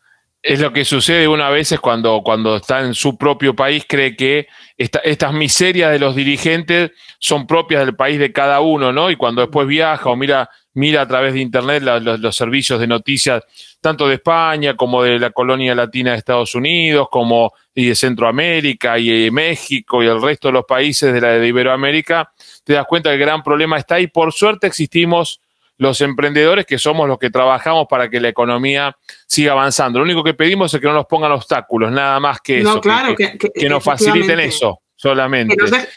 es 0.42 0.60
lo 0.60 0.72
que 0.72 0.84
sucede 0.84 1.26
una 1.26 1.50
vez 1.50 1.74
cuando, 1.80 2.22
cuando 2.24 2.56
está 2.56 2.80
en 2.80 2.94
su 2.94 3.18
propio 3.18 3.54
país, 3.54 3.84
cree 3.88 4.14
que 4.16 4.46
estas 4.76 5.32
miserias 5.32 5.90
de 5.90 5.98
los 5.98 6.14
dirigentes 6.14 6.92
son 7.18 7.46
propias 7.46 7.84
del 7.84 7.96
país 7.96 8.18
de 8.18 8.32
cada 8.32 8.60
uno, 8.60 8.92
¿no? 8.92 9.10
Y 9.10 9.16
cuando 9.16 9.42
después 9.42 9.66
viaja 9.66 10.08
o 10.08 10.16
mira, 10.16 10.48
mira 10.74 11.02
a 11.02 11.08
través 11.08 11.34
de 11.34 11.40
Internet 11.40 11.82
los, 11.82 12.36
servicios 12.36 12.78
de 12.78 12.86
noticias, 12.86 13.42
tanto 13.80 14.06
de 14.06 14.14
España 14.14 14.76
como 14.76 15.02
de 15.02 15.18
la 15.18 15.30
colonia 15.30 15.74
latina 15.74 16.12
de 16.12 16.18
Estados 16.18 16.54
Unidos, 16.54 17.08
como 17.10 17.52
y 17.74 17.86
de 17.86 17.94
Centroamérica 17.96 18.98
y 18.98 19.24
de 19.24 19.30
México 19.30 20.02
y 20.02 20.06
el 20.06 20.22
resto 20.22 20.48
de 20.48 20.52
los 20.52 20.64
países 20.64 21.12
de 21.12 21.20
la 21.20 21.32
de 21.32 21.48
Iberoamérica, 21.48 22.32
te 22.64 22.74
das 22.74 22.86
cuenta 22.86 23.10
que 23.10 23.14
el 23.14 23.20
gran 23.20 23.42
problema 23.42 23.76
está 23.76 23.96
ahí. 23.96 24.06
Por 24.06 24.32
suerte 24.32 24.68
existimos 24.68 25.40
los 25.78 26.00
emprendedores 26.00 26.66
que 26.66 26.76
somos 26.76 27.08
los 27.08 27.18
que 27.18 27.30
trabajamos 27.30 27.86
para 27.88 28.10
que 28.10 28.20
la 28.20 28.28
economía 28.28 28.96
siga 29.26 29.52
avanzando. 29.52 30.00
Lo 30.00 30.04
único 30.04 30.24
que 30.24 30.34
pedimos 30.34 30.74
es 30.74 30.80
que 30.80 30.86
no 30.86 30.92
nos 30.92 31.06
pongan 31.06 31.32
obstáculos, 31.32 31.90
nada 31.92 32.18
más 32.20 32.40
que 32.40 32.60
eso. 32.60 32.80
Claro, 32.80 33.14
que, 33.14 33.38
que, 33.38 33.68
nos 33.68 33.82
faciliten 33.82 34.40
eso 34.40 34.80
solamente. 34.96 35.56
Que 35.56 35.62
nos 35.62 35.70
dejen, 35.70 35.88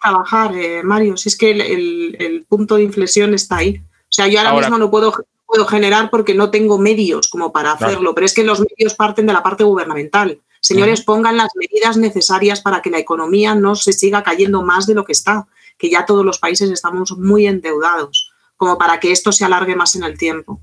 trabajar, 0.00 0.56
eh, 0.56 0.82
Mario, 0.82 1.16
si 1.16 1.28
es 1.28 1.36
que 1.36 1.50
el, 1.50 2.46
punto 2.48 2.76
de 2.76 2.82
inflexión 2.82 3.34
está 3.34 3.58
ahí. 3.58 3.82
O 3.82 4.12
sea, 4.12 4.26
yo 4.26 4.40
ahora, 4.40 4.66
mismo 4.66 4.78
no 4.78 4.90
puedo, 4.90 5.12
puedo 5.46 5.66
generar 5.66 6.10
porque 6.10 6.34
no 6.34 6.50
tengo 6.50 6.78
medios 6.78 7.28
como 7.28 7.52
para 7.52 7.72
hacerlo, 7.72 8.14
pero 8.14 8.24
es 8.24 8.34
que 8.34 8.42
los 8.42 8.60
medios 8.60 8.94
parten 8.94 9.26
de 9.26 9.34
la 9.34 9.42
parte 9.42 9.64
gubernamental. 9.64 10.40
Señores, 10.60 11.02
pongan 11.02 11.36
las 11.36 11.50
medidas 11.54 11.96
necesarias 11.96 12.60
para 12.60 12.82
que 12.82 12.90
la 12.90 12.98
economía 12.98 13.54
no 13.54 13.76
se 13.76 13.92
siga 13.92 14.22
cayendo 14.22 14.62
más 14.62 14.86
de 14.86 14.94
lo 14.94 15.04
que 15.04 15.12
está, 15.12 15.46
que 15.78 15.90
ya 15.90 16.04
todos 16.06 16.24
los 16.24 16.38
países 16.38 16.70
estamos 16.70 17.12
muy 17.12 17.46
endeudados 17.46 18.29
como 18.60 18.76
para 18.76 19.00
que 19.00 19.10
esto 19.10 19.32
se 19.32 19.42
alargue 19.42 19.74
más 19.74 19.96
en 19.96 20.02
el 20.02 20.18
tiempo. 20.18 20.60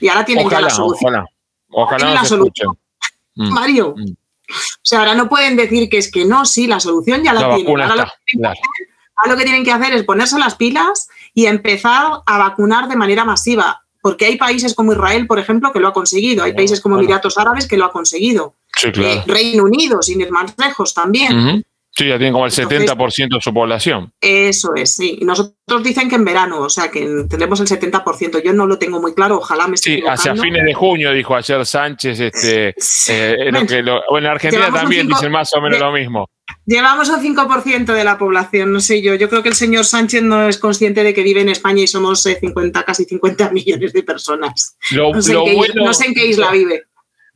Y 0.00 0.08
ahora 0.08 0.24
tienen 0.24 0.50
ya 0.50 0.60
la 0.60 0.70
solución. 0.70 1.14
Ojalá, 1.14 1.26
ojalá 1.70 2.14
la 2.14 2.24
solución. 2.24 2.76
Mm, 3.36 3.52
Mario. 3.52 3.94
Mm. 3.96 4.10
O 4.10 4.82
sea, 4.82 4.98
ahora 4.98 5.14
no 5.14 5.28
pueden 5.28 5.54
decir 5.54 5.88
que 5.88 5.98
es 5.98 6.10
que 6.10 6.24
no, 6.24 6.44
sí, 6.44 6.66
la 6.66 6.80
solución 6.80 7.22
ya 7.22 7.32
la, 7.32 7.54
tienen. 7.54 7.80
Ahora 7.80 8.10
lo, 9.26 9.36
que 9.36 9.44
tienen 9.44 9.62
que 9.62 9.70
hacer 9.70 9.92
es 9.92 10.02
ponerse 10.02 10.36
las 10.36 10.56
pilas 10.56 11.08
y 11.32 11.46
empezar 11.46 12.22
a 12.26 12.38
vacunar 12.38 12.88
de 12.88 12.96
manera 12.96 13.24
masiva. 13.24 13.84
Porque 14.02 14.26
hay 14.26 14.36
países 14.36 14.74
como 14.74 14.92
Israel, 14.92 15.28
por 15.28 15.38
ejemplo, 15.38 15.72
que 15.72 15.78
lo 15.78 15.86
ha 15.86 15.92
conseguido. 15.92 16.42
Hay 16.42 16.54
países 16.54 16.80
como 16.80 16.98
Emiratos 16.98 17.38
Árabes 17.38 17.68
que 17.68 17.76
lo 17.76 17.84
ha 17.84 17.92
conseguido. 17.92 18.56
Eh, 18.82 19.22
Reino 19.26 19.62
Unido, 19.62 20.02
sin 20.02 20.20
ir 20.22 20.32
más 20.32 20.54
lejos, 20.58 20.92
también. 20.92 21.64
Sí, 21.98 22.06
ya 22.06 22.16
tienen 22.16 22.32
como 22.32 22.46
el 22.46 22.52
70% 22.52 23.34
de 23.34 23.40
su 23.40 23.52
población. 23.52 24.12
Eso 24.20 24.72
es, 24.76 24.94
sí. 24.94 25.18
Y 25.20 25.24
nosotros 25.24 25.82
dicen 25.82 26.08
que 26.08 26.14
en 26.14 26.24
verano, 26.24 26.60
o 26.60 26.70
sea, 26.70 26.92
que 26.92 27.04
tenemos 27.28 27.58
el 27.58 27.66
70%. 27.66 28.40
Yo 28.40 28.52
no 28.52 28.68
lo 28.68 28.78
tengo 28.78 29.00
muy 29.00 29.14
claro, 29.14 29.38
ojalá 29.38 29.66
me 29.66 29.74
esté 29.74 29.96
Sí, 29.96 30.02
hacia 30.06 30.36
fines 30.36 30.64
de 30.64 30.74
junio, 30.74 31.10
dijo 31.12 31.34
ayer 31.34 31.66
Sánchez. 31.66 32.20
Este, 32.20 32.68
eh, 33.08 33.50
bueno, 34.10 34.26
en 34.26 34.26
Argentina 34.26 34.70
también 34.72 35.08
dicen 35.08 35.32
más 35.32 35.52
o 35.54 35.60
menos 35.60 35.80
lo 35.80 35.90
mismo. 35.90 36.30
Llevamos 36.66 37.08
un 37.08 37.20
5% 37.20 37.92
de 37.92 38.04
la 38.04 38.16
población, 38.16 38.72
no 38.72 38.78
sé 38.78 39.02
yo. 39.02 39.16
Yo 39.16 39.28
creo 39.28 39.42
que 39.42 39.48
el 39.48 39.56
señor 39.56 39.84
Sánchez 39.84 40.22
no 40.22 40.48
es 40.48 40.58
consciente 40.58 41.02
de 41.02 41.12
que 41.12 41.24
vive 41.24 41.40
en 41.40 41.48
España 41.48 41.82
y 41.82 41.88
somos 41.88 42.22
50, 42.22 42.78
eh, 42.78 42.84
casi 42.86 43.06
50 43.06 43.50
millones 43.50 43.92
de 43.92 44.04
personas. 44.04 44.76
no, 44.92 45.20
sé 45.20 45.34
no 45.74 45.92
sé 45.92 46.06
en 46.06 46.14
qué 46.14 46.26
isla 46.26 46.52
vive. 46.52 46.84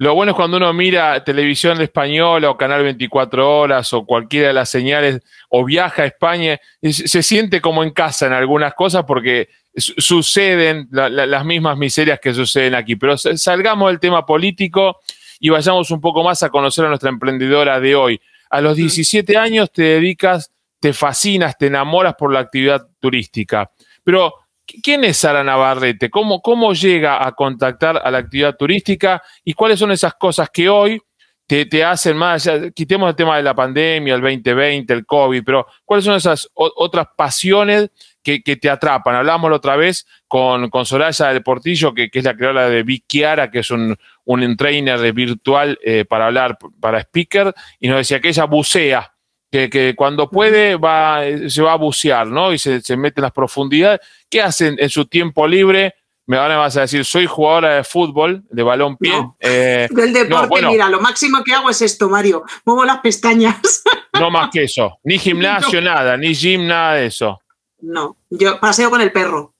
Lo 0.02 0.16
bueno 0.16 0.32
es 0.32 0.36
cuando 0.36 0.56
uno 0.56 0.72
mira 0.72 1.22
televisión 1.22 1.80
española 1.80 2.50
o 2.50 2.56
Canal 2.56 2.82
24 2.82 3.60
Horas 3.60 3.92
o 3.92 4.04
cualquiera 4.04 4.48
de 4.48 4.52
las 4.52 4.68
señales 4.68 5.22
o 5.48 5.64
viaja 5.64 6.02
a 6.02 6.06
España, 6.06 6.58
se 6.82 7.22
siente 7.22 7.60
como 7.60 7.84
en 7.84 7.92
casa 7.92 8.26
en 8.26 8.32
algunas 8.32 8.74
cosas 8.74 9.04
porque 9.06 9.50
suceden 9.76 10.88
las 10.90 11.44
mismas 11.44 11.78
miserias 11.78 12.18
que 12.18 12.34
suceden 12.34 12.74
aquí. 12.74 12.96
Pero 12.96 13.16
salgamos 13.16 13.90
del 13.90 14.00
tema 14.00 14.26
político 14.26 14.98
y 15.38 15.50
vayamos 15.50 15.92
un 15.92 16.00
poco 16.00 16.24
más 16.24 16.42
a 16.42 16.50
conocer 16.50 16.84
a 16.84 16.88
nuestra 16.88 17.08
emprendedora 17.08 17.78
de 17.78 17.94
hoy. 17.94 18.20
A 18.50 18.60
los 18.60 18.76
17 18.76 19.36
años 19.36 19.70
te 19.70 19.82
dedicas, 19.82 20.50
te 20.80 20.92
fascinas, 20.92 21.56
te 21.56 21.68
enamoras 21.68 22.16
por 22.16 22.32
la 22.32 22.40
actividad 22.40 22.88
turística. 22.98 23.70
Pero 24.02 24.34
¿Quién 24.82 25.04
es 25.04 25.18
Sara 25.18 25.42
Navarrete? 25.42 26.08
¿Cómo, 26.08 26.40
¿Cómo 26.40 26.72
llega 26.72 27.26
a 27.26 27.32
contactar 27.32 28.00
a 28.02 28.10
la 28.10 28.18
actividad 28.18 28.56
turística? 28.56 29.22
¿Y 29.44 29.54
cuáles 29.54 29.78
son 29.78 29.90
esas 29.90 30.14
cosas 30.14 30.48
que 30.50 30.68
hoy 30.68 31.00
te, 31.46 31.84
hacen 31.84 32.16
más? 32.16 32.48
quitemos 32.74 33.10
el 33.10 33.16
tema 33.16 33.36
de 33.36 33.42
la 33.42 33.54
pandemia, 33.54 34.14
el 34.14 34.20
2020, 34.20 34.92
el 34.92 35.04
COVID, 35.04 35.42
pero 35.44 35.66
¿cuáles 35.84 36.04
son 36.04 36.14
esas 36.14 36.48
otras 36.54 37.08
pasiones 37.14 37.90
que, 38.22 38.40
te 38.40 38.70
atrapan? 38.70 39.16
Hablámoslo 39.16 39.56
otra 39.56 39.76
vez 39.76 40.06
con, 40.28 40.70
con 40.70 40.86
Soraya 40.86 41.28
del 41.28 41.42
Portillo, 41.42 41.92
que, 41.92 42.08
es 42.10 42.24
la 42.24 42.34
creadora 42.34 42.70
de 42.70 42.82
Big 42.84 43.04
Kiara, 43.06 43.50
que 43.50 43.58
es 43.58 43.70
un, 43.70 43.96
un 44.24 44.56
trainer 44.56 45.12
virtual 45.12 45.78
eh, 45.82 46.04
para 46.06 46.26
hablar, 46.26 46.56
para 46.80 47.00
speaker, 47.00 47.52
y 47.80 47.88
nos 47.88 47.98
decía 47.98 48.20
que 48.20 48.28
ella 48.28 48.44
bucea 48.44 49.12
que, 49.52 49.94
cuando 49.96 50.30
puede 50.30 50.76
va, 50.76 51.20
se 51.48 51.62
va 51.62 51.72
a 51.74 51.76
bucear, 51.76 52.26
¿no? 52.26 52.52
Y 52.52 52.58
se, 52.58 52.80
mete 52.96 53.20
en 53.20 53.22
las 53.22 53.32
profundidades. 53.32 54.00
¿Qué 54.30 54.40
hacen 54.40 54.76
en 54.78 54.88
su 54.88 55.04
tiempo 55.04 55.46
libre? 55.46 55.94
Me 56.26 56.38
van 56.38 56.50
a 56.52 56.56
vas 56.56 56.76
a 56.78 56.82
decir, 56.82 57.04
soy 57.04 57.26
jugadora 57.26 57.76
de 57.76 57.84
fútbol, 57.84 58.44
de 58.48 58.62
balón 58.62 58.96
pie. 58.96 59.12
Eh, 59.38 59.88
Del 59.90 60.12
deporte, 60.12 60.66
mira, 60.66 60.88
lo 60.88 61.00
máximo 61.00 61.44
que 61.44 61.52
hago 61.52 61.68
es 61.68 61.82
esto, 61.82 62.08
Mario. 62.08 62.44
Muevo 62.64 62.84
las 62.84 62.98
pestañas. 62.98 63.82
No 64.20 64.30
más 64.30 64.50
que 64.52 64.64
eso. 64.64 64.98
Ni 65.04 65.18
gimnasio, 65.18 65.80
nada, 65.80 66.18
ni 66.18 66.34
gym, 66.34 66.66
nada 66.66 66.96
de 66.96 67.06
eso. 67.06 67.40
No, 67.80 68.18
yo 68.28 68.60
paseo 68.60 68.90
con 68.90 69.00
el 69.00 69.10
perro 69.10 69.51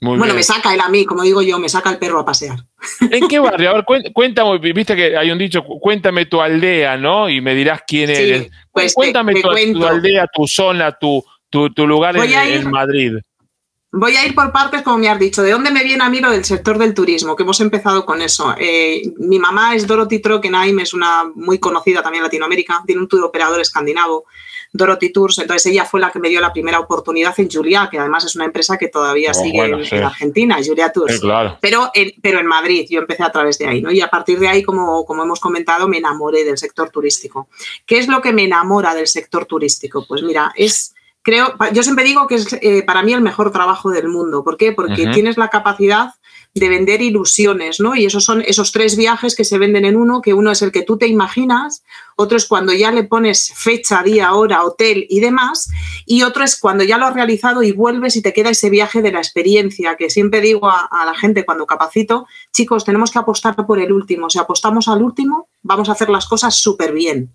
bueno, 0.00 0.34
me 0.34 0.42
saca 0.42 0.74
él 0.74 0.80
a 0.80 0.88
mí, 0.88 1.04
como 1.04 1.22
digo 1.22 1.40
yo, 1.42 1.58
me 1.58 1.68
saca 1.68 1.90
el 1.90 1.98
perro 1.98 2.20
a 2.20 2.24
pasear. 2.24 2.58
¿En 3.10 3.28
qué 3.28 3.38
barrio? 3.40 3.70
A 3.70 3.74
ver, 3.74 3.84
cuéntame, 4.12 4.58
viste 4.58 4.94
que 4.94 5.16
hay 5.16 5.30
un 5.30 5.38
dicho, 5.38 5.64
cuéntame 5.64 6.26
tu 6.26 6.40
aldea, 6.40 6.96
¿no? 6.96 7.28
Y 7.30 7.40
me 7.40 7.54
dirás 7.54 7.80
quién 7.86 8.10
eres. 8.10 8.50
Pues 8.70 8.94
cuéntame 8.94 9.40
tu, 9.40 9.48
aldea, 9.50 10.26
tu 10.32 10.46
zona, 10.46 10.92
tu, 10.92 11.24
tu, 11.50 11.86
lugar 11.86 12.16
en, 12.16 12.70
Madrid. 12.70 13.14
Voy 13.98 14.14
a 14.14 14.26
ir 14.26 14.34
por 14.34 14.52
partes, 14.52 14.82
como 14.82 14.98
me 14.98 15.08
has 15.08 15.18
dicho. 15.18 15.42
¿De 15.42 15.50
dónde 15.50 15.70
me 15.70 15.82
viene 15.82 16.04
a 16.04 16.10
mí 16.10 16.20
lo 16.20 16.30
del 16.30 16.44
sector 16.44 16.78
del 16.78 16.94
turismo? 16.94 17.34
Que 17.34 17.42
hemos 17.42 17.60
empezado 17.60 18.04
con 18.04 18.20
eso. 18.20 18.54
Eh, 18.58 19.02
mi 19.18 19.38
mamá 19.38 19.74
es 19.74 19.86
Dorothy 19.86 20.18
Trockenheim, 20.18 20.78
es 20.80 20.92
una 20.92 21.24
muy 21.34 21.58
conocida 21.58 22.02
también 22.02 22.20
en 22.20 22.24
Latinoamérica, 22.24 22.82
tiene 22.86 23.00
un 23.00 23.08
tour 23.08 23.24
operador 23.24 23.60
escandinavo. 23.60 24.26
Dorothy 24.72 25.10
Tours, 25.10 25.38
entonces 25.38 25.72
ella 25.72 25.84
fue 25.84 26.00
la 26.00 26.10
que 26.10 26.18
me 26.18 26.28
dio 26.28 26.40
la 26.40 26.52
primera 26.52 26.78
oportunidad 26.78 27.34
en 27.38 27.50
Julia, 27.50 27.88
que 27.90 27.98
además 27.98 28.24
es 28.24 28.36
una 28.36 28.44
empresa 28.44 28.76
que 28.76 28.88
todavía 28.88 29.30
oh, 29.30 29.34
sigue 29.34 29.64
en, 29.64 30.04
Argentina, 30.04 30.58
Julia 30.64 30.92
Tours. 30.92 31.20
pero, 31.60 31.90
en, 31.94 32.12
pero 32.20 32.40
en 32.40 32.46
Madrid, 32.46 32.86
yo 32.90 33.00
empecé 33.00 33.22
a 33.22 33.32
través 33.32 33.58
de 33.58 33.66
ahí, 33.66 33.80
¿no? 33.80 33.90
Y 33.90 34.00
a 34.00 34.08
partir 34.08 34.38
de 34.38 34.48
ahí, 34.48 34.62
como, 34.62 35.06
como 35.06 35.22
hemos 35.22 35.40
comentado, 35.40 35.88
me 35.88 35.98
enamoré 35.98 36.44
del 36.44 36.58
sector 36.58 36.90
turístico. 36.90 37.48
¿Qué 37.86 37.98
es 37.98 38.08
lo 38.08 38.20
que 38.20 38.32
me 38.32 38.44
enamora 38.44 38.94
del 38.94 39.06
sector 39.06 39.46
turístico? 39.46 40.04
Pues 40.06 40.22
mira, 40.22 40.52
es 40.56 40.94
creo, 41.26 41.56
yo 41.72 41.82
siempre 41.82 42.04
digo 42.04 42.28
que 42.28 42.36
es 42.36 42.46
eh, 42.62 42.84
para 42.84 43.02
mí 43.02 43.12
el 43.12 43.20
mejor 43.20 43.50
trabajo 43.50 43.90
del 43.90 44.06
mundo. 44.08 44.44
¿Por 44.44 44.56
qué? 44.56 44.70
Porque 44.70 45.08
tienes 45.08 45.36
la 45.36 45.48
capacidad 45.48 46.10
de 46.54 46.68
vender 46.68 47.02
ilusiones, 47.02 47.80
¿no? 47.80 47.96
Y 47.96 48.06
esos 48.06 48.24
son 48.24 48.42
esos 48.46 48.70
tres 48.70 48.96
viajes 48.96 49.34
que 49.34 49.44
se 49.44 49.58
venden 49.58 49.84
en 49.84 49.96
uno, 49.96 50.22
que 50.22 50.34
uno 50.34 50.52
es 50.52 50.62
el 50.62 50.70
que 50.70 50.82
tú 50.82 50.96
te 50.96 51.08
imaginas, 51.08 51.82
otro 52.14 52.38
es 52.38 52.46
cuando 52.46 52.72
ya 52.72 52.92
le 52.92 53.04
pones 53.04 53.52
fecha, 53.54 54.02
día, 54.02 54.32
hora, 54.32 54.64
hotel 54.64 55.04
y 55.10 55.20
demás, 55.20 55.68
y 56.06 56.22
otro 56.22 56.44
es 56.44 56.58
cuando 56.58 56.82
ya 56.84 56.96
lo 56.96 57.06
has 57.06 57.14
realizado 57.14 57.62
y 57.62 57.72
vuelves 57.72 58.16
y 58.16 58.22
te 58.22 58.32
queda 58.32 58.50
ese 58.50 58.70
viaje 58.70 59.02
de 59.02 59.12
la 59.12 59.18
experiencia, 59.18 59.96
que 59.96 60.08
siempre 60.08 60.40
digo 60.40 60.70
a, 60.70 60.88
la 61.04 61.14
gente 61.14 61.44
cuando 61.44 61.66
capacito, 61.66 62.26
chicos, 62.52 62.84
tenemos 62.84 63.10
que 63.10 63.18
apostar 63.18 63.54
por 63.66 63.78
el 63.78 63.92
último, 63.92 64.30
si 64.30 64.38
apostamos 64.38 64.88
al 64.88 65.02
último, 65.02 65.48
vamos 65.66 65.88
a 65.88 65.92
hacer 65.92 66.08
las 66.08 66.26
cosas 66.26 66.54
súper 66.54 66.92
bien, 66.92 67.34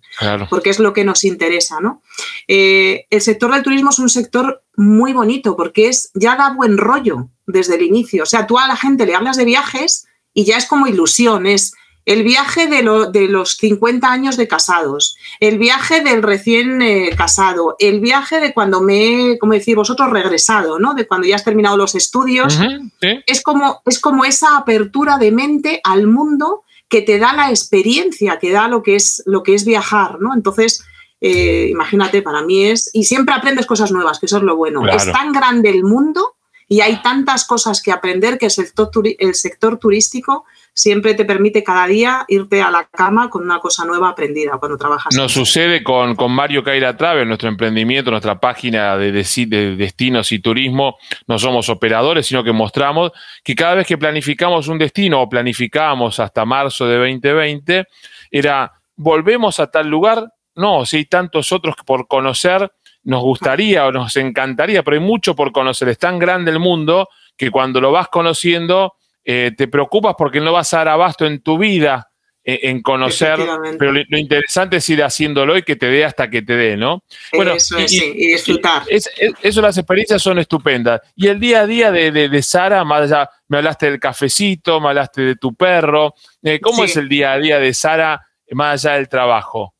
porque 0.50 0.70
es 0.70 0.78
lo 0.78 0.92
que 0.92 1.04
nos 1.04 1.24
interesa, 1.24 1.80
¿no? 1.80 2.02
Eh, 2.48 3.06
el 3.10 3.20
sector 3.20 3.52
del 3.52 3.62
turismo 3.62 3.90
es 3.90 3.98
un 3.98 4.08
sector 4.08 4.64
muy 4.76 5.12
bonito 5.12 5.56
porque 5.56 5.88
es 5.88 6.10
ya 6.14 6.36
da 6.36 6.54
buen 6.54 6.78
rollo 6.78 7.28
desde 7.46 7.76
el 7.76 7.82
inicio. 7.82 8.22
O 8.22 8.26
sea, 8.26 8.46
tú 8.46 8.58
a 8.58 8.66
la 8.66 8.76
gente 8.76 9.06
le 9.06 9.14
hablas 9.14 9.36
de 9.36 9.44
viajes 9.44 10.06
y 10.34 10.44
ya 10.44 10.56
es 10.56 10.66
como 10.66 10.86
ilusión, 10.86 11.46
es 11.46 11.74
el 12.04 12.24
viaje 12.24 12.66
de, 12.66 12.82
de 13.12 13.28
los 13.28 13.56
50 13.58 14.10
años 14.10 14.36
de 14.36 14.48
casados, 14.48 15.16
el 15.38 15.58
viaje 15.58 16.02
del 16.02 16.22
recién 16.22 16.82
eh, 16.82 17.10
casado, 17.16 17.76
el 17.78 18.00
viaje 18.00 18.40
de 18.40 18.52
cuando 18.52 18.80
me, 18.80 19.38
como 19.38 19.52
decir 19.52 19.76
vosotros, 19.76 20.10
regresado, 20.10 20.78
¿no? 20.80 20.94
De 20.94 21.06
cuando 21.06 21.28
ya 21.28 21.36
has 21.36 21.44
terminado 21.44 21.76
los 21.76 21.94
estudios. 21.94 22.58
es, 23.00 23.42
como, 23.42 23.82
es 23.86 24.00
como 24.00 24.24
esa 24.24 24.56
apertura 24.56 25.18
de 25.18 25.30
mente 25.30 25.80
al 25.84 26.08
mundo 26.08 26.64
que 26.92 27.00
te 27.00 27.18
da 27.18 27.32
la 27.32 27.48
experiencia, 27.48 28.38
que 28.38 28.52
da 28.52 28.68
lo 28.68 28.82
que 28.82 28.96
es, 28.96 29.22
lo 29.24 29.42
que 29.42 29.54
es 29.54 29.64
viajar, 29.64 30.20
¿no? 30.20 30.34
Entonces, 30.34 30.84
eh, 31.22 31.68
imagínate, 31.70 32.20
para 32.20 32.42
mí 32.42 32.64
es, 32.66 32.90
y 32.92 33.04
siempre 33.04 33.34
aprendes 33.34 33.64
cosas 33.64 33.90
nuevas, 33.92 34.20
que 34.20 34.26
eso 34.26 34.36
es 34.36 34.42
lo 34.42 34.56
bueno. 34.56 34.86
Es 34.86 35.10
tan 35.10 35.32
grande 35.32 35.70
el 35.70 35.84
mundo 35.84 36.34
y 36.72 36.80
hay 36.80 37.02
tantas 37.02 37.44
cosas 37.44 37.82
que 37.82 37.92
aprender 37.92 38.38
que 38.38 38.46
el 38.46 38.50
sector, 38.50 38.88
el 39.18 39.34
sector 39.34 39.78
turístico 39.78 40.46
siempre 40.72 41.12
te 41.12 41.26
permite 41.26 41.62
cada 41.62 41.86
día 41.86 42.24
irte 42.28 42.62
a 42.62 42.70
la 42.70 42.88
cama 42.90 43.28
con 43.28 43.42
una 43.42 43.58
cosa 43.58 43.84
nueva 43.84 44.08
aprendida 44.08 44.56
cuando 44.58 44.78
trabajas. 44.78 45.14
Nos 45.14 45.32
sucede 45.32 45.84
con, 45.84 46.16
con 46.16 46.32
Mario 46.32 46.64
Caira 46.64 46.96
Travel, 46.96 47.28
nuestro 47.28 47.50
emprendimiento, 47.50 48.10
nuestra 48.10 48.40
página 48.40 48.96
de, 48.96 49.12
de, 49.12 49.76
destinos 49.76 50.32
y 50.32 50.38
turismo. 50.38 50.96
No 51.26 51.38
somos 51.38 51.68
operadores, 51.68 52.24
sino 52.24 52.42
que 52.42 52.52
mostramos 52.52 53.12
que 53.44 53.54
cada 53.54 53.74
vez 53.74 53.86
que 53.86 53.98
planificamos 53.98 54.66
un 54.68 54.78
destino 54.78 55.20
o 55.20 55.28
planificamos 55.28 56.20
hasta 56.20 56.46
marzo 56.46 56.86
de 56.86 56.96
2020, 56.96 57.84
era 58.30 58.72
volvemos 58.96 59.60
a 59.60 59.66
tal 59.66 59.88
lugar, 59.88 60.32
no, 60.54 60.86
si 60.86 60.96
hay 60.96 61.04
tantos 61.04 61.52
otros 61.52 61.74
por 61.84 62.08
conocer, 62.08 62.72
nos 63.04 63.22
gustaría 63.22 63.86
o 63.86 63.92
nos 63.92 64.16
encantaría, 64.16 64.82
pero 64.82 64.96
hay 64.96 65.02
mucho 65.02 65.34
por 65.34 65.52
conocer. 65.52 65.88
Es 65.88 65.98
tan 65.98 66.18
grande 66.18 66.50
el 66.50 66.58
mundo 66.58 67.08
que 67.36 67.50
cuando 67.50 67.80
lo 67.80 67.92
vas 67.92 68.08
conociendo 68.08 68.94
eh, 69.24 69.52
te 69.56 69.68
preocupas 69.68 70.14
porque 70.16 70.40
no 70.40 70.52
vas 70.52 70.72
a 70.74 70.78
dar 70.78 70.88
abasto 70.88 71.26
en 71.26 71.42
tu 71.42 71.58
vida 71.58 72.08
eh, 72.44 72.58
en 72.64 72.82
conocer, 72.82 73.38
pero 73.78 73.92
lo, 73.92 74.18
interesante 74.18 74.78
es 74.78 74.88
ir 74.88 75.00
haciéndolo 75.04 75.56
y 75.56 75.62
que 75.62 75.76
te 75.76 75.86
dé 75.86 76.04
hasta 76.04 76.28
que 76.28 76.42
te 76.42 76.56
dé, 76.56 76.76
¿no? 76.76 77.04
Bueno, 77.32 77.52
eso 77.52 77.78
y, 77.78 77.86
sí, 77.86 78.12
y 78.16 78.32
disfrutar. 78.32 78.82
eso, 78.88 79.62
las 79.62 79.78
experiencias 79.78 80.20
son 80.20 80.40
estupendas. 80.40 81.00
Y 81.14 81.28
el 81.28 81.38
día 81.38 81.60
a 81.60 81.66
día 81.68 81.92
de, 81.92 82.10
de, 82.10 82.42
Sara, 82.42 82.82
más 82.84 83.02
allá, 83.02 83.30
me 83.46 83.58
hablaste 83.58 83.92
del 83.92 84.00
cafecito, 84.00 84.80
me 84.80 84.88
hablaste 84.88 85.22
de 85.22 85.36
tu 85.36 85.54
perro. 85.54 86.14
Eh, 86.42 86.58
¿Cómo 86.60 86.82
es 86.82 86.96
el 86.96 87.08
día 87.08 87.32
a 87.32 87.38
día 87.38 87.60
de 87.60 87.72
Sara 87.72 88.20
más 88.50 88.84
allá 88.84 88.96
del 88.96 89.08
trabajo? 89.08 89.76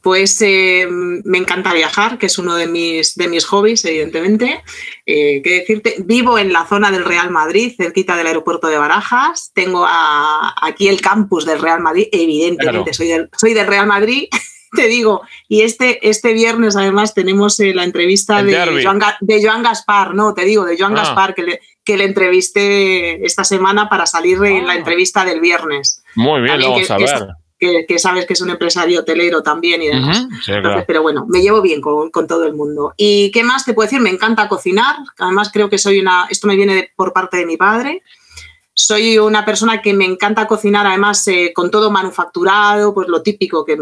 Pues 0.00 0.40
eh, 0.42 0.86
me 0.88 1.38
encanta 1.38 1.74
viajar, 1.74 2.16
que 2.16 2.26
es 2.26 2.38
uno 2.38 2.54
de 2.54 2.68
mis, 2.68 3.16
de 3.16 3.26
mis 3.26 3.44
hobbies, 3.46 3.84
evidentemente. 3.84 4.62
Eh, 5.06 5.42
¿Qué 5.42 5.54
decirte? 5.60 5.96
Vivo 5.98 6.38
en 6.38 6.52
la 6.52 6.66
zona 6.66 6.92
del 6.92 7.04
Real 7.04 7.30
Madrid, 7.30 7.74
cerquita 7.76 8.16
del 8.16 8.28
aeropuerto 8.28 8.68
de 8.68 8.78
Barajas. 8.78 9.50
Tengo 9.54 9.84
aquí 9.88 10.86
el 10.86 11.00
campus 11.00 11.44
del 11.44 11.60
Real 11.60 11.80
Madrid, 11.80 12.06
evidentemente, 12.12 12.94
soy, 12.94 13.08
del, 13.08 13.28
soy 13.36 13.54
del 13.54 13.66
Real 13.66 13.88
Madrid. 13.88 14.28
te 14.72 14.86
digo, 14.86 15.22
y 15.48 15.62
este, 15.62 16.08
este 16.08 16.32
viernes 16.32 16.76
además 16.76 17.12
tenemos 17.12 17.58
eh, 17.58 17.74
la 17.74 17.82
entrevista 17.82 18.42
de 18.42 18.82
Joan, 18.82 19.00
de 19.20 19.44
Joan, 19.44 19.62
Gaspar, 19.64 20.14
no, 20.14 20.32
te 20.32 20.44
digo, 20.44 20.64
de 20.64 20.78
Joan 20.78 20.96
ah. 20.96 21.02
Gaspar, 21.02 21.34
que 21.34 21.42
le, 21.42 21.60
que 21.84 21.96
le 21.96 22.04
entrevisté 22.04 23.26
esta 23.26 23.42
semana 23.42 23.88
para 23.88 24.06
salir 24.06 24.42
en 24.44 24.66
la 24.66 24.74
ah. 24.74 24.76
entrevista 24.76 25.24
del 25.24 25.40
viernes. 25.40 26.04
Muy 26.14 26.40
bien, 26.40 26.60
lo 26.60 26.70
vamos 26.70 26.90
a 26.90 26.98
ver 26.98 27.41
que, 27.86 27.98
sabes 27.98 28.26
que 28.26 28.32
es 28.32 28.40
un 28.40 28.50
empresario 28.50 29.00
hotelero 29.00 29.42
también 29.42 29.82
y 29.82 29.88
demás. 29.88 30.26
pero 30.86 31.02
bueno, 31.02 31.26
me 31.28 31.40
llevo 31.40 31.62
bien 31.62 31.80
con, 31.80 32.10
todo 32.26 32.44
el 32.44 32.54
mundo. 32.54 32.92
¿Y 32.96 33.30
qué 33.30 33.44
más 33.44 33.64
te 33.64 33.72
puedo 33.72 33.86
decir? 33.86 34.00
Me 34.00 34.10
encanta 34.10 34.48
cocinar. 34.48 34.96
Además, 35.18 35.50
creo 35.52 35.68
que 35.68 35.78
soy 35.78 36.00
una. 36.00 36.26
Esto 36.28 36.48
me 36.48 36.56
viene 36.56 36.90
por 36.96 37.12
parte 37.12 37.36
de 37.36 37.46
mi 37.46 37.56
padre. 37.56 38.02
Soy 38.74 39.18
una 39.18 39.44
persona 39.44 39.80
que 39.80 39.92
me 39.92 40.06
encanta 40.06 40.46
cocinar, 40.46 40.86
además, 40.86 41.26
eh, 41.28 41.52
con 41.54 41.70
todo 41.70 41.90
manufacturado, 41.90 42.94
pues 42.94 43.06
lo 43.06 43.22
típico, 43.22 43.64
que 43.64 43.76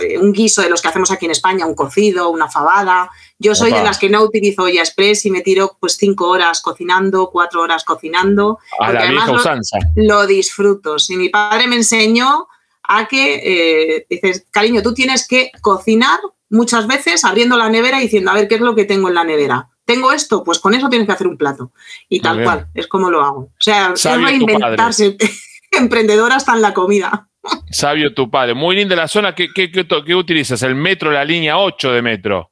eh, 0.00 0.18
un 0.18 0.32
guiso 0.32 0.62
de 0.62 0.68
los 0.68 0.82
que 0.82 0.88
hacemos 0.88 1.12
aquí 1.12 1.26
en 1.26 1.30
España, 1.30 1.64
un 1.64 1.76
cocido, 1.76 2.28
una 2.30 2.48
fabada. 2.48 3.08
Yo 3.38 3.54
soy 3.54 3.72
de 3.72 3.84
las 3.84 3.98
que 3.98 4.10
no 4.10 4.22
utilizo 4.22 4.64
olla 4.64 4.80
express 4.80 5.26
y 5.26 5.30
me 5.30 5.42
tiro 5.42 5.76
pues 5.78 5.96
cinco 5.96 6.28
horas 6.28 6.60
cocinando, 6.60 7.30
cuatro 7.30 7.62
horas 7.62 7.84
cocinando. 7.84 8.58
A 8.80 8.92
la 8.92 9.06
vieja 9.06 9.30
usanza. 9.30 9.78
Lo, 9.94 10.26
disfruto. 10.26 10.98
Si 10.98 11.16
mi 11.16 11.28
padre 11.28 11.68
me 11.68 11.76
enseñó 11.76 12.48
a 12.88 13.06
que, 13.06 13.40
eh, 13.98 14.06
dices, 14.08 14.46
cariño, 14.50 14.82
tú 14.82 14.94
tienes 14.94 15.26
que 15.26 15.50
cocinar 15.60 16.18
muchas 16.50 16.86
veces 16.86 17.24
abriendo 17.24 17.56
la 17.56 17.68
nevera 17.68 17.98
y 17.98 18.04
diciendo, 18.04 18.30
a 18.30 18.34
ver, 18.34 18.48
¿qué 18.48 18.56
es 18.56 18.60
lo 18.60 18.74
que 18.74 18.84
tengo 18.84 19.08
en 19.08 19.14
la 19.14 19.24
nevera? 19.24 19.68
¿Tengo 19.84 20.12
esto? 20.12 20.42
Pues 20.42 20.58
con 20.58 20.74
eso 20.74 20.88
tienes 20.88 21.06
que 21.06 21.12
hacer 21.12 21.28
un 21.28 21.38
plato. 21.38 21.72
Y 22.08 22.20
tal 22.20 22.42
cual, 22.42 22.66
es 22.74 22.88
como 22.88 23.08
lo 23.08 23.22
hago. 23.22 23.40
O 23.40 23.60
sea, 23.60 23.92
es 23.94 24.04
reinventarse. 24.04 25.16
Emprendedora 25.70 26.36
hasta 26.36 26.54
en 26.54 26.62
la 26.62 26.74
comida. 26.74 27.28
Sabio 27.70 28.12
tu 28.12 28.28
padre. 28.30 28.54
Muy 28.54 28.76
linda 28.76 28.96
la 28.96 29.06
zona. 29.06 29.34
¿Qué, 29.34 29.48
qué, 29.54 30.14
utilizas? 30.14 30.62
¿El 30.62 30.74
metro, 30.74 31.12
la 31.12 31.24
línea 31.24 31.58
8 31.58 31.92
de 31.92 32.02
metro? 32.02 32.50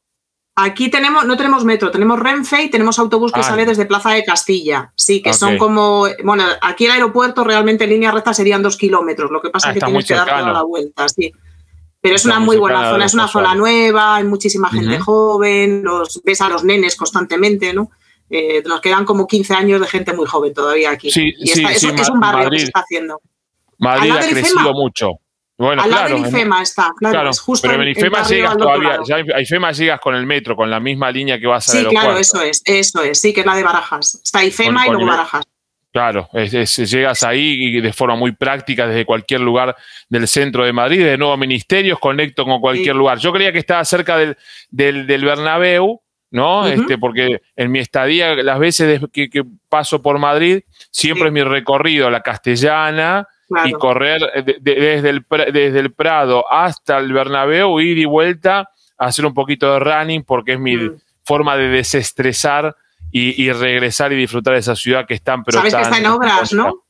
Aquí 0.57 0.89
tenemos, 0.89 1.25
no 1.25 1.37
tenemos 1.37 1.65
metro, 1.65 1.91
tenemos 1.91 2.19
Renfe 2.21 2.63
y 2.63 2.71
tenemos 2.71 2.99
autobús 3.01 3.33
que 3.33 3.41
ah. 3.41 3.45
sale 3.45 3.67
desde 3.67 3.87
Plaza 3.87 4.11
de 4.11 4.25
Castilla. 4.25 4.93
Sí, 4.95 5.21
que 5.21 5.33
son 5.33 5.59
como. 5.59 6.07
Bueno, 6.23 6.45
aquí 6.61 6.87
el 6.87 6.93
aeropuerto 6.93 7.43
realmente 7.43 7.85
en 7.85 7.91
línea 7.91 8.13
recta 8.13 8.33
serían 8.33 8.63
dos 8.63 8.77
kilómetros. 8.77 9.33
Lo 9.33 9.43
que 9.43 9.51
pasa 9.51 9.69
ah, 9.69 9.71
es 9.73 9.75
que 9.75 9.85
tienes 9.85 10.07
que 10.07 10.15
dar 10.15 10.29
toda 10.29 10.53
la 10.53 10.63
vuelta, 10.63 11.09
sí. 11.09 11.33
Pero 12.01 12.17
es 12.17 12.25
una 12.25 12.39
muy 12.39 12.57
buena 12.57 12.91
zona, 12.91 13.05
es 13.07 13.15
una 13.15 13.27
zona 13.27 13.55
nueva, 13.55 14.17
hay 14.17 14.25
muchísima 14.25 14.69
gente 14.69 14.99
joven, 15.01 15.83
los, 15.83 16.23
ves 16.23 16.41
a 16.43 16.51
los 16.51 16.63
nenes 16.63 16.97
constantemente, 16.97 17.73
¿no? 17.73 17.91
Eh, 18.29 18.63
nos 18.67 18.81
quedan 18.81 19.05
como 19.05 19.27
15 19.27 19.55
años 19.55 19.81
de 19.81 19.87
gente 19.87 20.13
muy 20.13 20.27
joven 20.27 20.53
todavía 20.53 20.91
aquí. 20.91 21.11
Sí, 21.11 21.33
y 21.39 21.47
sí, 21.47 21.65
es, 21.65 21.83
un 22.11 22.21
barrio 22.21 22.51
que 22.51 22.59
se 22.59 22.65
está 22.67 22.81
haciendo. 22.81 23.21
Madrid 23.79 24.11
ha 24.11 24.21
crecido 24.21 24.73
mucho. 24.73 25.13
Bueno, 25.57 25.83
Al 25.83 25.91
lado 25.91 26.07
claro, 26.07 26.29
IFEMA 26.29 26.63
está, 26.63 26.93
claro, 26.99 27.31
es 27.31 27.39
justo 27.39 27.69
pero 27.69 27.81
en 27.81 27.89
IFEMA 27.91 28.23
llegas 28.25 28.57
todavía, 28.57 28.99
ya 29.07 29.41
IFEMA 29.41 29.71
llegas 29.71 30.01
con 30.01 30.17
el 30.17 30.27
metro, 30.27 30.57
con 30.57 30.69
la 30.69 30.81
misma 30.81 31.13
línea 31.13 31.39
que 31.39 31.47
vas 31.47 31.69
a 31.69 31.73
Sí, 31.73 31.85
claro, 31.85 32.19
eso 32.19 32.43
es, 32.43 32.61
eso 32.65 33.03
es, 33.03 33.21
sí, 33.21 33.33
que 33.33 33.41
es 33.41 33.47
la 33.47 33.55
de 33.55 33.63
Barajas. 33.63 34.21
Está 34.25 34.45
IFEMA 34.45 34.89
y 34.89 34.91
luego 34.91 35.07
Barajas. 35.07 35.45
Claro, 35.93 36.29
llegas 36.33 37.23
ahí 37.23 37.81
de 37.81 37.93
forma 37.93 38.17
muy 38.17 38.33
práctica 38.33 38.89
desde 38.89 39.05
cualquier 39.05 39.43
lugar 39.43 39.77
del 40.09 40.27
centro 40.27 40.65
de 40.65 40.73
Madrid, 40.73 41.05
de 41.05 41.17
nuevo 41.17 41.37
ministerios, 41.37 42.01
conecto 42.01 42.45
con 42.45 42.61
cualquier 42.61 42.97
lugar. 42.97 43.19
Yo 43.19 43.33
creía 43.33 43.53
que 43.53 43.61
estaba 43.61 43.85
cerca 43.85 44.17
del, 44.17 44.37
del, 44.71 45.07
del 45.07 45.25
Bernabéu, 45.25 46.03
¿no? 46.33 46.67
este, 46.67 46.99
porque 46.99 47.43
en 47.55 47.71
mi 47.71 47.79
estadía, 47.79 48.35
las 48.35 48.59
veces 48.59 49.03
que, 49.13 49.45
paso 49.69 50.03
por 50.03 50.19
Madrid, 50.19 50.63
siempre 50.91 51.29
es 51.29 51.33
mi 51.33 51.45
recorrido, 51.45 52.11
la 52.11 52.23
castellana, 52.23 53.29
y 53.65 53.73
correr 53.73 54.21
desde, 54.61 55.11
el, 55.11 55.25
desde 55.53 55.79
el 55.79 55.93
Prado 55.93 56.45
hasta 56.51 56.99
el 56.99 57.13
Bernabéu, 57.13 57.81
ir 57.81 57.99
y 57.99 58.05
vuelta, 58.05 58.71
hacer 58.99 59.27
un 59.27 59.35
poquito 59.35 59.73
de 59.73 59.81
running, 59.81 60.25
porque 60.25 60.55
es 60.55 60.61
mi 60.61 60.77
mm. 60.77 60.97
forma 61.25 61.57
de 61.57 61.69
desestresar 61.69 62.77
y, 63.17 63.53
regresar 63.53 64.13
y 64.13 64.17
disfrutar 64.17 64.55
de 64.55 64.61
esa 64.61 64.75
ciudad 64.75 65.07
que 65.07 65.15
están 65.15 65.45
pero 65.45 65.59
Sabes 65.59 65.75
que 65.75 65.83
está 65.83 65.99
en 65.99 66.07
obras, 66.07 66.53
¿no? 66.53 66.83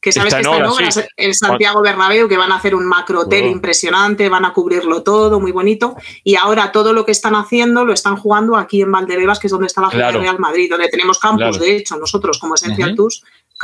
Que 0.00 0.12
sabes 0.12 0.32
que 0.32 0.40
está 0.40 0.56
en 0.56 0.64
obras 0.64 1.08
en 1.16 1.34
Santiago 1.34 1.82
Bernabéu, 1.82 2.28
que 2.28 2.36
van 2.36 2.52
a 2.52 2.56
hacer 2.56 2.72
un 2.76 2.86
macro 2.86 3.22
hotel 3.22 3.46
impresionante, 3.46 4.28
van 4.28 4.44
a 4.44 4.52
cubrirlo 4.52 5.02
todo, 5.02 5.40
muy 5.40 5.50
bonito. 5.50 5.96
Y 6.22 6.36
ahora 6.36 6.70
todo 6.70 6.92
lo 6.92 7.04
que 7.04 7.10
están 7.10 7.34
haciendo 7.34 7.84
lo 7.84 7.92
están 7.92 8.16
jugando 8.16 8.56
aquí 8.56 8.82
en 8.82 8.92
Valdebebas, 8.92 9.40
que 9.40 9.48
es 9.48 9.50
donde 9.50 9.66
está 9.66 9.80
la 9.80 9.88
claro. 9.88 10.20
Real 10.20 10.38
Madrid, 10.38 10.70
donde 10.70 10.88
tenemos 10.88 11.18
campus, 11.18 11.58
de 11.58 11.76
hecho, 11.78 11.96
nosotros 11.96 12.38
como 12.38 12.54
Essential 12.54 12.94
uh 12.96 13.08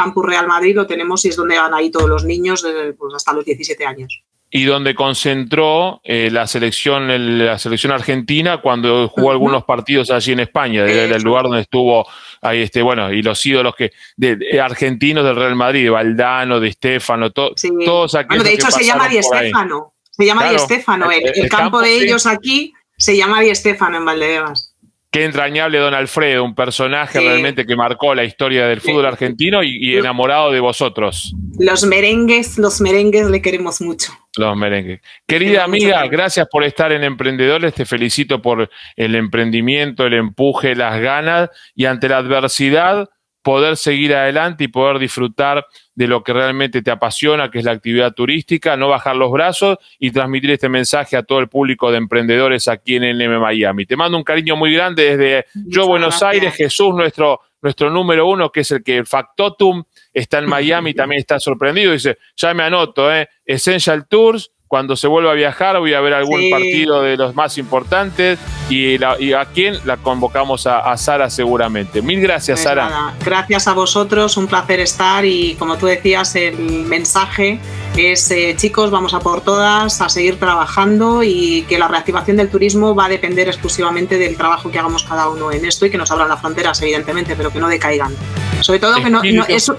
Campus 0.02 0.26
Real 0.26 0.46
Madrid 0.46 0.74
lo 0.74 0.86
tenemos 0.86 1.24
y 1.24 1.28
es 1.28 1.36
donde 1.36 1.58
van 1.58 1.74
ahí 1.74 1.90
todos 1.90 2.08
los 2.08 2.24
niños 2.24 2.66
pues, 2.98 3.14
hasta 3.14 3.32
los 3.32 3.44
17 3.44 3.86
años. 3.86 4.22
Y 4.50 4.64
donde 4.64 4.94
concentró 4.94 6.00
eh, 6.04 6.28
la 6.30 6.46
selección 6.46 7.08
la 7.38 7.58
selección 7.58 7.92
argentina 7.92 8.60
cuando 8.60 9.08
jugó 9.08 9.30
algunos 9.30 9.64
partidos 9.64 10.10
allí 10.10 10.32
en 10.32 10.40
España, 10.40 10.84
el 10.84 11.22
lugar 11.22 11.44
donde 11.44 11.62
estuvo 11.62 12.06
ahí 12.42 12.60
este 12.60 12.82
bueno 12.82 13.10
y 13.12 13.22
los 13.22 13.44
ídolos 13.46 13.74
que 13.74 13.92
de, 14.16 14.60
argentinos 14.60 15.24
del 15.24 15.36
Real 15.36 15.56
Madrid, 15.56 15.90
Valdano, 15.90 16.60
de 16.60 16.68
Estefano, 16.68 17.30
todos 17.30 18.14
aquellos 18.14 18.28
bueno, 18.28 18.44
de 18.44 18.52
hecho 18.52 18.70
se 18.70 18.84
llama 18.84 19.08
Di 19.08 19.18
Estefano, 19.18 19.94
se 20.10 20.26
llama 20.26 20.50
Di 20.50 20.56
Estefano, 20.56 21.10
el, 21.10 21.48
campo, 21.48 21.80
de 21.80 21.96
ellos 21.96 22.26
aquí 22.26 22.74
se 22.98 23.16
llama 23.16 23.40
Di 23.40 23.48
Estefano 23.48 23.96
en 23.96 24.04
Valdebebas. 24.04 24.71
Qué 25.12 25.24
entrañable 25.24 25.78
Don 25.78 25.92
Alfredo, 25.92 26.42
un 26.42 26.54
personaje 26.54 27.20
realmente 27.20 27.66
que 27.66 27.76
marcó 27.76 28.14
la 28.14 28.24
historia 28.24 28.66
del 28.66 28.80
fútbol 28.80 29.04
argentino 29.04 29.62
y, 29.62 29.94
enamorado 29.94 30.50
de 30.50 30.58
vosotros. 30.58 31.34
Los 31.58 31.84
merengues, 31.84 32.56
los 32.56 32.80
merengues 32.80 33.28
le 33.28 33.42
queremos 33.42 33.82
mucho. 33.82 34.10
Los 34.38 34.56
merengues. 34.56 35.02
Querida 35.26 35.64
amiga, 35.64 36.06
gracias 36.06 36.48
por 36.50 36.64
estar 36.64 36.92
en 36.92 37.04
Emprendedores. 37.04 37.74
Te 37.74 37.84
felicito 37.84 38.40
por 38.40 38.70
el 38.96 39.14
emprendimiento, 39.14 40.06
el 40.06 40.14
empuje, 40.14 40.74
las 40.74 40.98
ganas 40.98 41.50
y 41.74 41.84
ante 41.84 42.08
la 42.08 42.16
adversidad 42.16 43.10
poder 43.42 43.76
seguir 43.76 44.14
adelante 44.14 44.64
y 44.64 44.68
poder 44.68 44.98
disfrutar 44.98 45.66
de 45.94 46.06
lo 46.06 46.22
que 46.22 46.32
realmente 46.32 46.80
te 46.80 46.90
apasiona, 46.90 47.50
que 47.50 47.58
es 47.58 47.64
la 47.64 47.72
actividad 47.72 48.12
turística, 48.12 48.76
no 48.76 48.88
bajar 48.88 49.16
los 49.16 49.30
brazos 49.30 49.78
y 49.98 50.10
transmitir 50.10 50.52
este 50.52 50.68
mensaje 50.68 51.16
a 51.16 51.22
todo 51.22 51.40
el 51.40 51.48
público 51.48 51.90
de 51.90 51.98
emprendedores 51.98 52.68
aquí 52.68 52.96
en 52.96 53.02
NM 53.02 53.40
Miami. 53.40 53.84
Te 53.84 53.96
mando 53.96 54.16
un 54.16 54.24
cariño 54.24 54.56
muy 54.56 54.72
grande 54.72 55.16
desde 55.16 55.46
Yo 55.66 55.86
Buenos 55.86 56.22
Aires, 56.22 56.54
Jesús, 56.54 56.94
nuestro, 56.94 57.40
nuestro 57.60 57.90
número 57.90 58.26
uno, 58.26 58.50
que 58.50 58.60
es 58.60 58.70
el 58.70 58.82
que 58.82 58.98
el 58.98 59.06
Factotum 59.06 59.82
está 60.12 60.38
en 60.38 60.46
Miami, 60.48 60.94
también 60.94 61.18
está 61.18 61.38
sorprendido, 61.38 61.92
dice, 61.92 62.18
ya 62.36 62.54
me 62.54 62.62
anoto, 62.62 63.12
¿eh? 63.12 63.28
Essential 63.44 64.06
Tours, 64.08 64.50
cuando 64.72 64.96
se 64.96 65.06
vuelva 65.06 65.32
a 65.32 65.34
viajar 65.34 65.78
voy 65.78 65.92
a 65.92 66.00
ver 66.00 66.14
algún 66.14 66.48
partido 66.48 67.02
de 67.02 67.18
los 67.18 67.34
más 67.34 67.58
importantes 67.58 68.38
y, 68.70 68.94
a 69.04 69.44
quién 69.52 69.76
la 69.84 69.98
convocamos 69.98 70.66
a, 70.66 70.96
Sara 70.96 71.28
seguramente. 71.28 72.00
Mil 72.00 72.22
gracias, 72.22 72.60
pues 72.60 72.64
Sara. 72.64 73.12
gracias 73.22 73.68
a 73.68 73.74
vosotros, 73.74 74.38
un 74.38 74.46
placer 74.46 74.80
estar 74.80 75.26
y 75.26 75.56
como 75.56 75.76
tú 75.76 75.84
decías, 75.84 76.34
el 76.36 76.56
mensaje 76.86 77.60
es 77.98 78.30
eh, 78.30 78.54
chicos, 78.56 78.90
vamos 78.90 79.12
a 79.12 79.20
por 79.20 79.42
todas, 79.42 80.00
a 80.00 80.08
seguir 80.08 80.38
trabajando 80.38 81.22
y 81.22 81.66
que 81.68 81.78
la 81.78 81.88
reactivación 81.88 82.38
del 82.38 82.48
turismo 82.48 82.94
va 82.94 83.04
a 83.04 83.08
depender 83.10 83.48
exclusivamente 83.48 84.16
del 84.16 84.38
trabajo 84.38 84.70
que 84.70 84.78
hagamos 84.78 85.04
cada 85.04 85.28
uno 85.28 85.52
en 85.52 85.66
esto 85.66 85.84
y 85.84 85.90
que 85.90 85.98
nos 85.98 86.10
abran 86.10 86.30
las 86.30 86.40
fronteras, 86.40 86.80
evidentemente, 86.80 87.36
pero 87.36 87.52
que 87.52 87.58
no 87.58 87.68
decaigan. 87.68 88.14
Sobre 88.62 88.78
todo 88.78 89.02
que 89.02 89.10
no, 89.10 89.22
no 89.22 89.44
eso, 89.48 89.76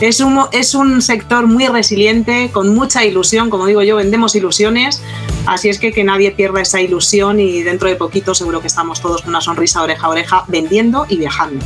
es 0.00 0.20
un, 0.20 0.38
es 0.52 0.74
un 0.76 1.02
sector 1.02 1.48
muy 1.48 1.66
resiliente, 1.66 2.50
con 2.52 2.72
mucha 2.72 3.04
ilusión, 3.04 3.50
como 3.50 3.66
digo 3.66 3.82
yo, 3.82 3.96
vendemos 3.96 4.27
ilusiones, 4.34 5.02
así 5.46 5.68
es 5.68 5.78
que 5.78 5.92
que 5.92 6.04
nadie 6.04 6.30
pierda 6.30 6.60
esa 6.60 6.80
ilusión 6.80 7.40
y 7.40 7.62
dentro 7.62 7.88
de 7.88 7.96
poquito 7.96 8.34
seguro 8.34 8.60
que 8.60 8.66
estamos 8.66 9.00
todos 9.00 9.22
con 9.22 9.30
una 9.30 9.40
sonrisa 9.40 9.82
oreja 9.82 10.06
a 10.06 10.10
oreja 10.10 10.44
vendiendo 10.48 11.06
y 11.08 11.18
viajando. 11.18 11.64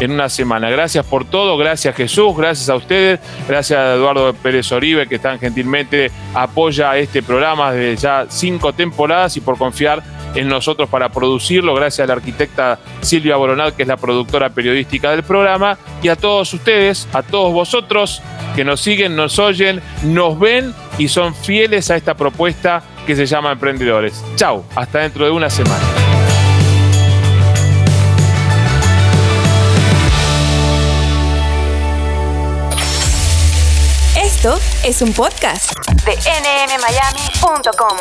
en 0.00 0.12
una 0.12 0.28
semana. 0.28 0.70
Gracias 0.70 1.04
por 1.06 1.26
todo, 1.26 1.56
gracias 1.56 1.94
Jesús, 1.94 2.36
gracias 2.36 2.68
a 2.68 2.74
ustedes, 2.74 3.20
gracias 3.46 3.78
a 3.78 3.94
Eduardo 3.94 4.32
Pérez 4.32 4.72
Oribe 4.72 5.06
que 5.06 5.18
tan 5.18 5.38
gentilmente 5.38 6.10
apoya 6.34 6.96
este 6.96 7.22
programa 7.22 7.72
desde 7.72 8.00
ya 8.00 8.26
cinco 8.28 8.72
temporadas 8.72 9.36
y 9.36 9.40
por 9.40 9.58
confiar 9.58 10.02
en 10.34 10.48
nosotros 10.48 10.88
para 10.88 11.08
producirlo, 11.08 11.74
gracias 11.74 12.04
a 12.04 12.06
la 12.06 12.14
arquitecta 12.14 12.78
Silvia 13.00 13.36
Boronat, 13.36 13.74
que 13.74 13.82
es 13.82 13.88
la 13.88 13.96
productora 13.96 14.50
periodística 14.50 15.10
del 15.10 15.22
programa, 15.22 15.78
y 16.02 16.08
a 16.08 16.16
todos 16.16 16.52
ustedes, 16.54 17.08
a 17.12 17.22
todos 17.22 17.52
vosotros 17.52 18.22
que 18.54 18.64
nos 18.64 18.80
siguen, 18.80 19.16
nos 19.16 19.38
oyen, 19.38 19.80
nos 20.02 20.38
ven 20.38 20.74
y 20.98 21.08
son 21.08 21.34
fieles 21.34 21.90
a 21.90 21.96
esta 21.96 22.14
propuesta 22.14 22.82
que 23.06 23.16
se 23.16 23.26
llama 23.26 23.52
Emprendedores. 23.52 24.24
Chau, 24.36 24.64
hasta 24.74 25.00
dentro 25.00 25.24
de 25.24 25.30
una 25.30 25.50
semana. 25.50 25.84
Esto 34.16 34.58
es 34.84 35.02
un 35.02 35.12
podcast 35.12 35.74
de 36.06 36.12
nmmiami.com. 36.12 37.96